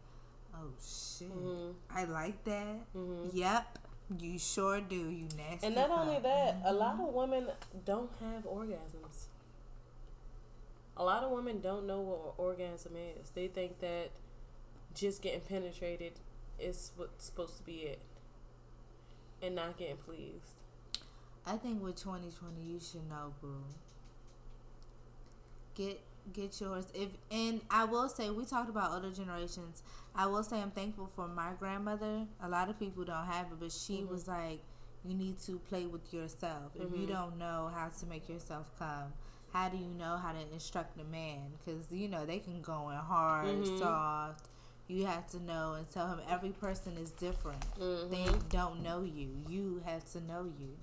[0.55, 1.73] "Oh shit, mm-hmm.
[1.95, 3.37] I like that." Mm-hmm.
[3.37, 3.79] Yep.
[4.21, 5.67] You sure do, you nasty.
[5.67, 7.49] And not only that, a lot of women
[7.85, 9.26] don't have orgasms
[10.97, 13.31] a lot of women don't know what orgasm is.
[13.31, 14.11] They think that
[14.95, 16.13] just getting penetrated
[16.59, 18.01] is what's supposed to be it,
[19.43, 20.57] and not getting pleased.
[21.47, 23.63] I think with 2020, you should know, boo.
[25.75, 26.01] Get
[26.33, 26.87] get yours.
[26.95, 29.83] If and I will say we talked about other generations.
[30.15, 32.27] I will say I'm thankful for my grandmother.
[32.43, 34.13] A lot of people don't have it, but she mm-hmm.
[34.13, 34.61] was like,
[35.05, 36.73] you need to play with yourself.
[36.75, 37.03] If mm-hmm.
[37.03, 39.13] you don't know how to make yourself come,
[39.57, 41.53] how do you know how to instruct a man?
[41.59, 43.79] Because you know they can go in hard, mm-hmm.
[43.79, 44.49] soft.
[44.87, 47.65] You have to know and tell him every person is different.
[47.81, 48.11] Mm-hmm.
[48.11, 49.31] They don't know you.
[49.49, 50.77] You have to know you.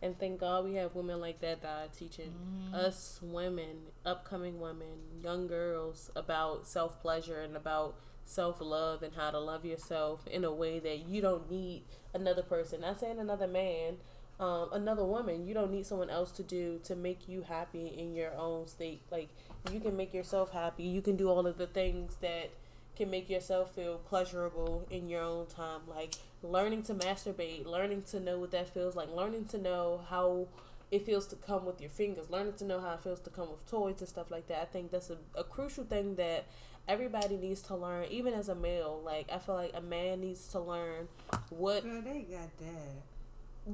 [0.00, 2.74] And thank God we have women like that that are teaching mm-hmm.
[2.74, 9.30] us women, upcoming women, young girls about self pleasure and about self love and how
[9.30, 11.82] to love yourself in a way that you don't need
[12.14, 12.80] another person.
[12.80, 13.98] Not saying another man,
[14.40, 15.46] um, another woman.
[15.46, 19.02] You don't need someone else to do to make you happy in your own state.
[19.10, 19.28] Like
[19.72, 20.84] you can make yourself happy.
[20.84, 22.50] You can do all of the things that
[22.96, 25.82] can make yourself feel pleasurable in your own time.
[25.88, 30.48] Like learning to masturbate, learning to know what that feels like, learning to know how
[30.90, 33.50] it feels to come with your fingers, learning to know how it feels to come
[33.50, 34.62] with toys and stuff like that.
[34.62, 36.46] I think that's a, a crucial thing that
[36.86, 39.00] everybody needs to learn, even as a male.
[39.04, 41.08] Like I feel like a man needs to learn
[41.50, 41.82] what.
[41.82, 43.02] Girl, they got that.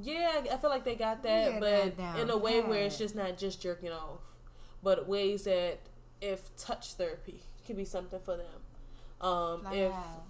[0.01, 2.97] Yeah, I feel like they got that, Yeah, but that in a way where it's
[2.97, 4.19] just not just jerking off,
[4.83, 5.79] but ways that
[6.21, 8.61] if touch therapy can be something for them.
[9.21, 10.23] Um, Like if how?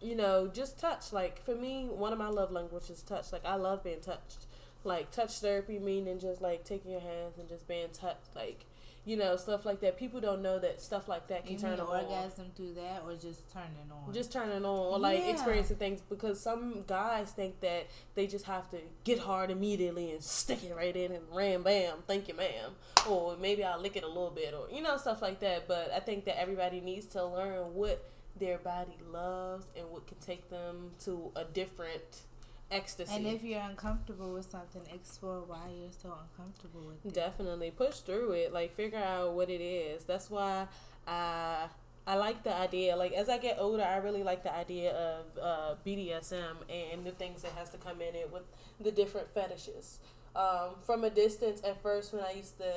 [0.00, 1.12] you know, just touch.
[1.12, 3.32] Like for me, one of my love languages is touch.
[3.32, 4.46] Like I love being touched.
[4.84, 8.34] Like touch therapy meaning just like taking your hands and just being touched.
[8.36, 8.64] Like
[9.04, 9.96] you know stuff like that.
[9.96, 11.86] People don't know that stuff like that can You turn on.
[11.88, 14.12] orgasm through that or just turning on?
[14.12, 15.30] Just turning on or like Yeah.
[15.32, 20.22] experiencing things because some guys think that they just have to get hard immediately and
[20.22, 22.72] stick it right in and ram bam, thank you ma'am.
[23.08, 25.66] Or maybe I'll lick it a little bit or you know, stuff like that.
[25.68, 28.04] But I think that everybody needs to learn what
[28.38, 32.22] their body loves and what can take them to a different
[32.70, 33.14] ecstasy.
[33.14, 37.14] and if you're uncomfortable with something, explore why you're so uncomfortable with it.
[37.14, 38.52] Definitely push through it.
[38.52, 40.04] Like figure out what it is.
[40.04, 40.66] That's why
[41.06, 41.68] I
[42.06, 42.96] I like the idea.
[42.96, 47.12] Like as I get older, I really like the idea of uh, BDSM and the
[47.12, 48.44] things that has to come in it with
[48.80, 49.98] the different fetishes.
[50.34, 52.72] Um, from a distance, at first, when I used to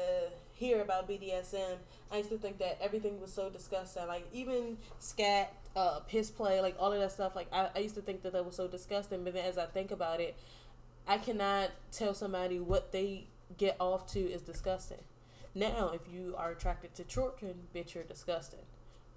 [0.54, 1.78] hear about BDSM,
[2.12, 4.08] I used to think that everything was so disgusting.
[4.08, 7.36] Like even scat, uh, piss play, like all of that stuff.
[7.36, 9.24] Like I, I used to think that that was so disgusting.
[9.24, 10.36] But then as I think about it,
[11.08, 15.00] I cannot tell somebody what they get off to is disgusting.
[15.54, 18.62] Now, if you are attracted to children, bitch, you're disgusting.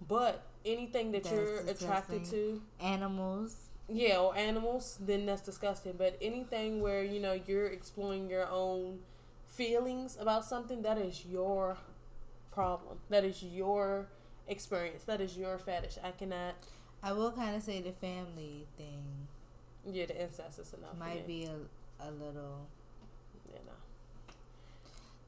[0.07, 3.69] But anything that That's you're attracted to, Animals.
[3.89, 5.95] yeah, or animals, then that's disgusting.
[5.97, 8.99] But anything where you know you're exploring your own
[9.47, 11.77] feelings about something, that is your
[12.51, 12.99] problem.
[13.11, 14.09] That is your
[14.49, 15.05] experience.
[15.05, 15.97] That is your fetish.
[16.03, 16.55] I cannot.
[17.03, 19.05] I will kind of say the family thing
[19.87, 20.97] Yeah, the incest is enough.
[20.99, 22.67] might be a, a little.
[23.49, 24.35] You know.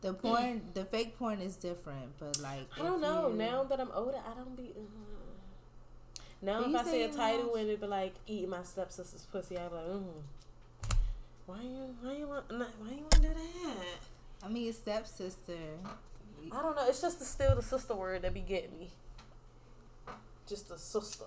[0.02, 3.28] The porn, the fake porn is different, but like I don't know.
[3.28, 4.72] you- Now that I'm older, I don't be.
[4.76, 8.62] Uh, now if I say see a title watch- and it be like eating my
[8.62, 10.04] stepsister's pussy, I be like, mm.
[11.46, 11.94] Why you?
[12.02, 12.44] Why you want?
[12.50, 13.76] Why you want to do that?
[14.44, 15.52] I mean, your stepsister.
[16.52, 16.86] I don't know.
[16.88, 18.90] It's just the, still the sister word that be getting me.
[20.48, 21.24] Just a sister.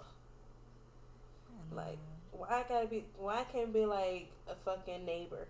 [1.69, 1.97] Don't Like,
[2.31, 3.03] why I gotta be?
[3.17, 5.47] Why I can't be like a fucking neighbor?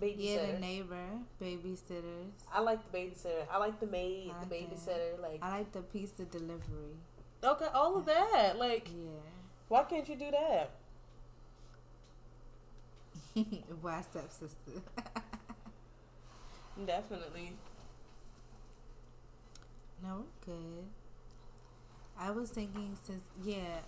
[0.00, 0.16] Babysitter.
[0.18, 1.06] yeah, the neighbor,
[1.42, 2.28] babysitters.
[2.52, 3.46] I like the babysitter.
[3.50, 4.76] I like the maid, I the like that.
[4.76, 5.22] babysitter.
[5.22, 6.96] Like, I like the pizza delivery.
[7.42, 8.58] okay, all of that.
[8.58, 9.10] Like, Yeah.
[9.68, 10.70] why can't you do that?
[13.82, 14.82] Why stepsister?
[16.86, 17.52] Definitely.
[20.02, 20.84] no, we're good.
[22.18, 23.78] I was thinking since yeah,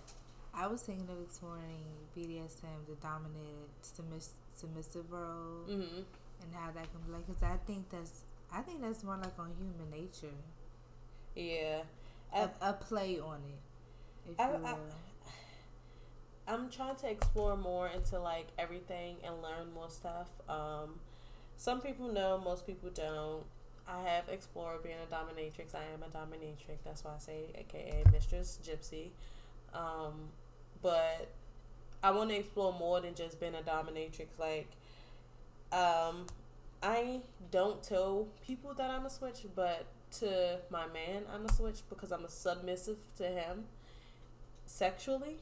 [0.53, 1.83] I was thinking of exploring
[2.15, 6.01] BDSM, the dominant submiss- submissive role, hmm
[6.41, 7.27] and how that can be like.
[7.27, 8.21] Cause I think that's
[8.51, 10.33] I think that's more like on human nature,
[11.35, 11.81] Yeah.
[12.33, 14.31] a I, a play on it.
[14.31, 14.75] If I- you I-.
[16.47, 20.29] I'm trying to explore more into like everything and learn more stuff.
[20.47, 20.99] Um,
[21.57, 23.43] some people know, most people don't.
[23.89, 25.73] I have explored being a dominatrix.
[25.73, 26.83] I am a dominatrix.
[26.85, 29.09] That's why I say, aka Mistress Gypsy.
[29.73, 30.29] Um,
[30.81, 31.29] but
[32.03, 34.37] I want to explore more than just being a dominatrix.
[34.37, 34.69] Like,
[35.71, 36.27] um,
[36.83, 37.21] I
[37.51, 39.85] don't tell people that I'm a switch, but
[40.19, 43.65] to my man, I'm a switch because I'm a submissive to him
[44.65, 45.37] sexually.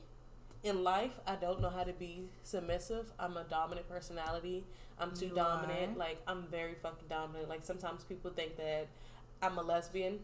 [0.68, 3.06] In life, I don't know how to be submissive.
[3.18, 4.66] I'm a dominant personality.
[5.00, 5.96] I'm too You dominant.
[5.96, 6.00] are.
[6.00, 7.48] Like I'm very fucking dominant.
[7.48, 8.88] Like sometimes people think that
[9.42, 10.20] I'm a lesbian.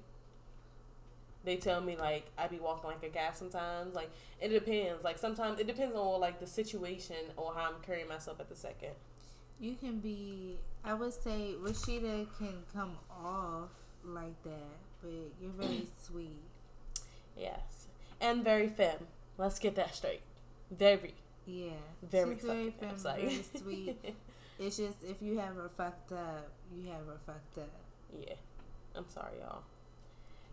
[1.46, 3.96] They tell me like I be walking like a guy sometimes.
[3.96, 4.10] Like
[4.42, 5.02] it depends.
[5.02, 8.56] Like sometimes it depends on like the situation or how I'm carrying myself at the
[8.56, 8.96] second.
[9.62, 10.58] You can be.
[10.84, 13.70] I would say Rashida can come off
[14.04, 16.42] like that, but you're very sweet.
[17.38, 17.88] Yes,
[18.20, 19.08] and very femme.
[19.38, 20.20] Let's get that straight.
[20.78, 21.14] Very,
[21.46, 21.72] Yeah,
[22.02, 24.16] very she's very I'm very sweet.
[24.60, 27.72] It's just if you have her fucked up, you have her fucked up.
[28.18, 28.36] yeah,
[28.96, 29.64] I'm sorry, y'all.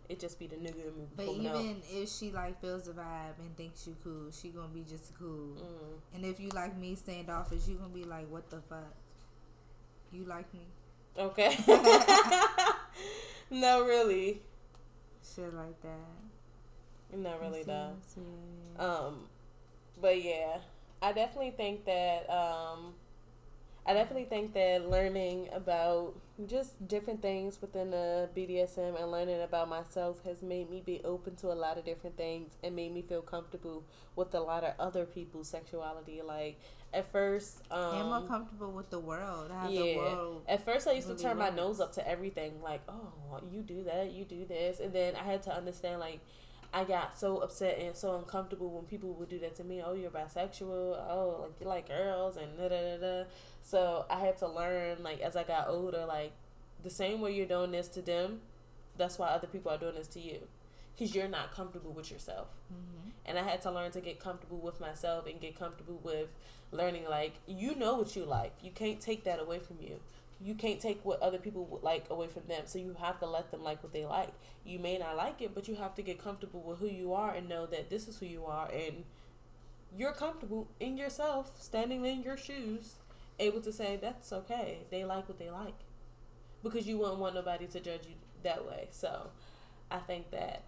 [0.09, 3.87] It just be the nigga But even if she like feels the vibe and thinks
[3.87, 5.55] you cool, she gonna be just cool.
[5.55, 6.15] Mm.
[6.15, 8.93] And if you like me standoffish, you gonna be like, what the fuck?
[10.11, 10.61] You like me?
[11.17, 11.57] Okay.
[13.51, 14.41] no, really.
[15.23, 17.17] Shit like that.
[17.17, 17.93] No, really though.
[18.77, 19.19] what Um,
[20.01, 20.57] but yeah,
[21.01, 22.93] I definitely think that um,
[23.85, 26.13] I definitely think that learning about
[26.47, 31.35] just different things within the BDSM and learning about myself has made me be open
[31.37, 33.83] to a lot of different things and made me feel comfortable
[34.15, 36.21] with a lot of other people's sexuality.
[36.25, 36.59] Like
[36.93, 39.49] at first, um, and more comfortable with the world.
[39.51, 39.97] How the yeah.
[39.97, 40.43] world.
[40.47, 43.83] At first, I used to turn my nose up to everything, like, oh, you do
[43.85, 44.79] that, you do this.
[44.79, 46.19] And then I had to understand, like,
[46.73, 49.81] I got so upset and so uncomfortable when people would do that to me.
[49.85, 50.63] Oh, you're bisexual.
[51.09, 53.23] Oh, like you like girls and da da da da.
[53.61, 56.31] So I had to learn, like as I got older, like
[56.81, 58.39] the same way you're doing this to them,
[58.97, 60.39] that's why other people are doing this to you,
[60.95, 62.47] because you're not comfortable with yourself.
[62.71, 63.09] Mm-hmm.
[63.25, 66.29] And I had to learn to get comfortable with myself and get comfortable with
[66.71, 68.53] learning, like you know what you like.
[68.63, 69.99] You can't take that away from you
[70.43, 72.63] you can't take what other people like away from them.
[72.65, 74.33] So you have to let them like what they like.
[74.65, 77.31] You may not like it, but you have to get comfortable with who you are
[77.31, 79.03] and know that this is who you are and
[79.95, 82.95] you're comfortable in yourself, standing in your shoes,
[83.39, 84.79] able to say that's okay.
[84.89, 85.75] They like what they like.
[86.63, 88.87] Because you wouldn't want nobody to judge you that way.
[88.91, 89.27] So
[89.91, 90.63] I think that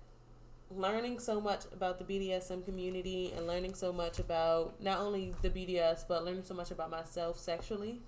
[0.69, 5.49] learning so much about the BDSM community and learning so much about not only the
[5.49, 8.01] BDS but learning so much about myself sexually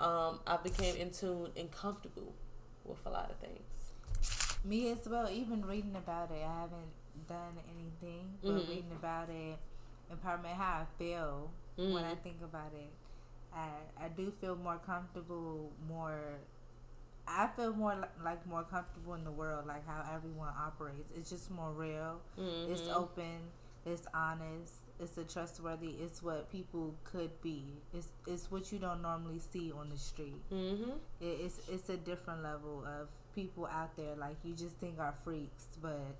[0.00, 2.32] um, I became in tune and comfortable
[2.84, 3.60] with a lot of things.
[4.64, 5.28] Me as well.
[5.30, 6.92] Even reading about it, I haven't
[7.28, 8.68] done anything, but Mhm.
[8.68, 9.58] reading about it
[10.12, 12.92] empowerment how I feel when I think about it.
[13.54, 13.68] I
[14.04, 16.38] I do feel more comfortable, more.
[17.26, 21.12] I feel more li- like more comfortable in the world, like how everyone operates.
[21.16, 22.20] It's just more real.
[22.38, 22.72] Mm-hmm.
[22.72, 23.50] It's open.
[23.84, 24.74] It's honest.
[25.00, 25.96] It's a trustworthy.
[26.00, 27.64] It's what people could be.
[27.92, 30.40] It's it's what you don't normally see on the street.
[30.52, 30.90] Mm-hmm.
[31.20, 34.14] It, it's it's a different level of people out there.
[34.16, 36.16] Like you just think are freaks, but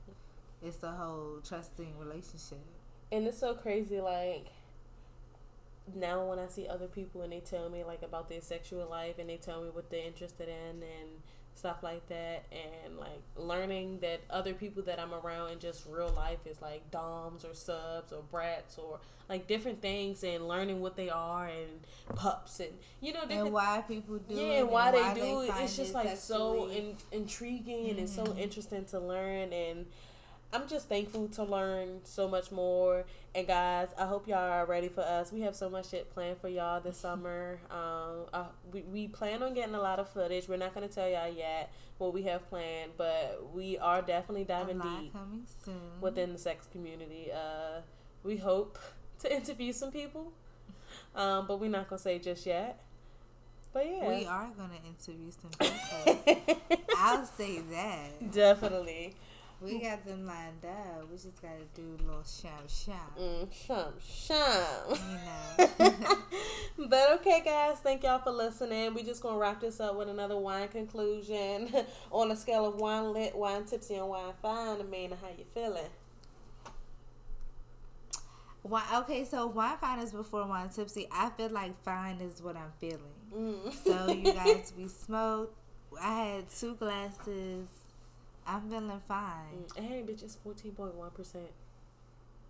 [0.63, 2.65] it's a whole trusting relationship.
[3.13, 4.47] And it's so crazy, like
[5.95, 9.19] now when I see other people and they tell me like about their sexual life
[9.19, 11.11] and they tell me what they're interested in and
[11.55, 16.09] stuff like that and like learning that other people that I'm around in just real
[16.17, 18.99] life is like doms or subs or brats or
[19.29, 23.53] like different things and learning what they are and pups and you know different And
[23.53, 24.61] why people do yeah, it?
[24.63, 25.65] and why they do find it.
[25.65, 28.39] It's just like so in, intriguing and it's so Mhm.
[28.39, 29.53] interesting to learn.
[29.53, 29.87] And
[30.53, 33.05] I'm just thankful to learn so much more.
[33.35, 35.33] And guys, I hope y'all are ready for us.
[35.33, 37.59] We have so much shit planned for y'all this summer.
[37.71, 40.49] Um, uh, we, we plan on getting a lot of footage.
[40.49, 41.73] We're not going to tell y'all yet
[42.03, 45.15] what we have planned, but we are definitely diving deep
[46.01, 47.31] within the sex community.
[47.33, 47.81] Uh,
[48.25, 48.79] we hope
[49.21, 50.33] to interview some people,
[51.15, 52.83] um, but we're not gonna say just yet.
[53.73, 56.77] But yeah, we are gonna interview some people.
[56.97, 58.33] I'll say that.
[58.33, 59.15] definitely.
[59.63, 61.09] We got them lined up.
[61.09, 62.97] We just gotta do a little sham sham.
[63.19, 64.99] Mm, shum shum.
[65.59, 66.89] You know.
[66.89, 68.93] but okay, guys, thank y'all for listening.
[68.93, 71.71] We just gonna wrap this up with another wine conclusion
[72.11, 74.91] on a scale of wine lit, wine tipsy, and wine fine.
[74.91, 75.91] Mean, how you feeling?
[78.63, 81.07] Why, okay, so wine fine is before wine tipsy.
[81.13, 83.01] I feel like fine is what I'm feeling.
[83.35, 83.73] Mm.
[83.85, 85.55] So you guys, we smoked.
[86.01, 87.69] I had two glasses.
[88.47, 89.65] I'm feeling fine.
[89.77, 91.51] Mm, Hey, bitch, it's fourteen point one percent.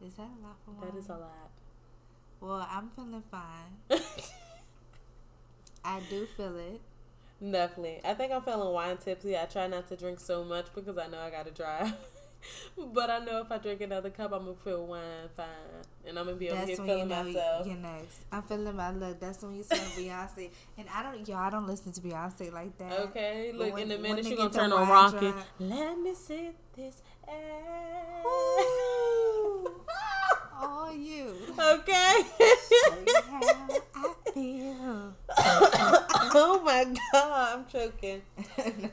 [0.05, 0.91] Is that a lot for wine?
[0.93, 1.51] That is a lot.
[2.41, 4.01] Well, I'm feeling fine.
[5.85, 6.81] I do feel it.
[7.41, 8.01] Definitely.
[8.05, 9.37] I think I'm feeling wine tipsy.
[9.37, 11.93] I try not to drink so much because I know I gotta drive.
[12.93, 15.01] but I know if I drink another cup, I'm gonna feel wine
[15.37, 15.47] fine,
[16.07, 17.67] and I'm gonna be over here when you feeling know myself.
[17.67, 18.19] you're next.
[18.31, 19.21] I'm feeling my look.
[19.21, 20.51] That's when you start Beyonce.
[20.79, 22.93] And I don't, y'all, I don't listen to Beyonce like that.
[23.01, 25.35] Okay, But look when- in a minute she gonna turn on rocket.
[25.59, 27.03] Let me sit this.
[30.65, 31.35] Oh, you.
[31.59, 32.23] okay.
[33.31, 33.41] How
[33.95, 35.15] I feel.
[36.35, 38.23] oh my god, I'm choking.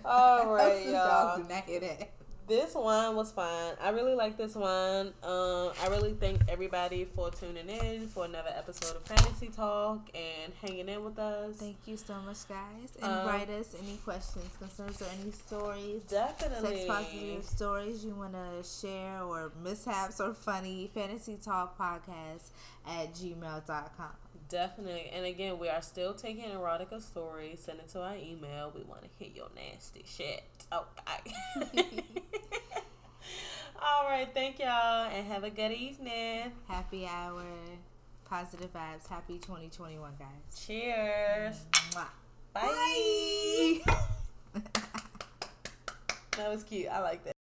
[0.05, 1.37] All right, y'all.
[1.37, 2.09] do not hear that.
[2.49, 3.75] This wine was fine.
[3.79, 5.13] I really like this wine.
[5.21, 10.51] Um, I really thank everybody for tuning in for another episode of Fantasy Talk and
[10.59, 11.57] hanging in with us.
[11.57, 12.95] Thank you so much, guys.
[13.03, 16.01] And Um, write us any questions, concerns, or any stories.
[16.09, 16.87] Definitely.
[16.87, 22.49] Sex positive stories you want to share or mishaps or funny fantasy talk podcast
[22.87, 24.09] at gmail.com.
[24.49, 25.11] Definitely.
[25.13, 27.61] And again, we are still taking erotica stories.
[27.63, 28.71] Send it to our email.
[28.75, 30.43] We want to hear your nasty shit.
[30.73, 32.03] Okay.
[33.81, 34.27] All right.
[34.33, 36.51] Thank y'all and have a good evening.
[36.67, 37.43] Happy hour,
[38.25, 39.07] positive vibes.
[39.07, 40.27] Happy 2021, guys.
[40.65, 41.65] Cheers.
[41.91, 42.07] Mwah.
[42.51, 43.81] Bye.
[46.37, 46.87] that was cute.
[46.87, 47.38] I like that.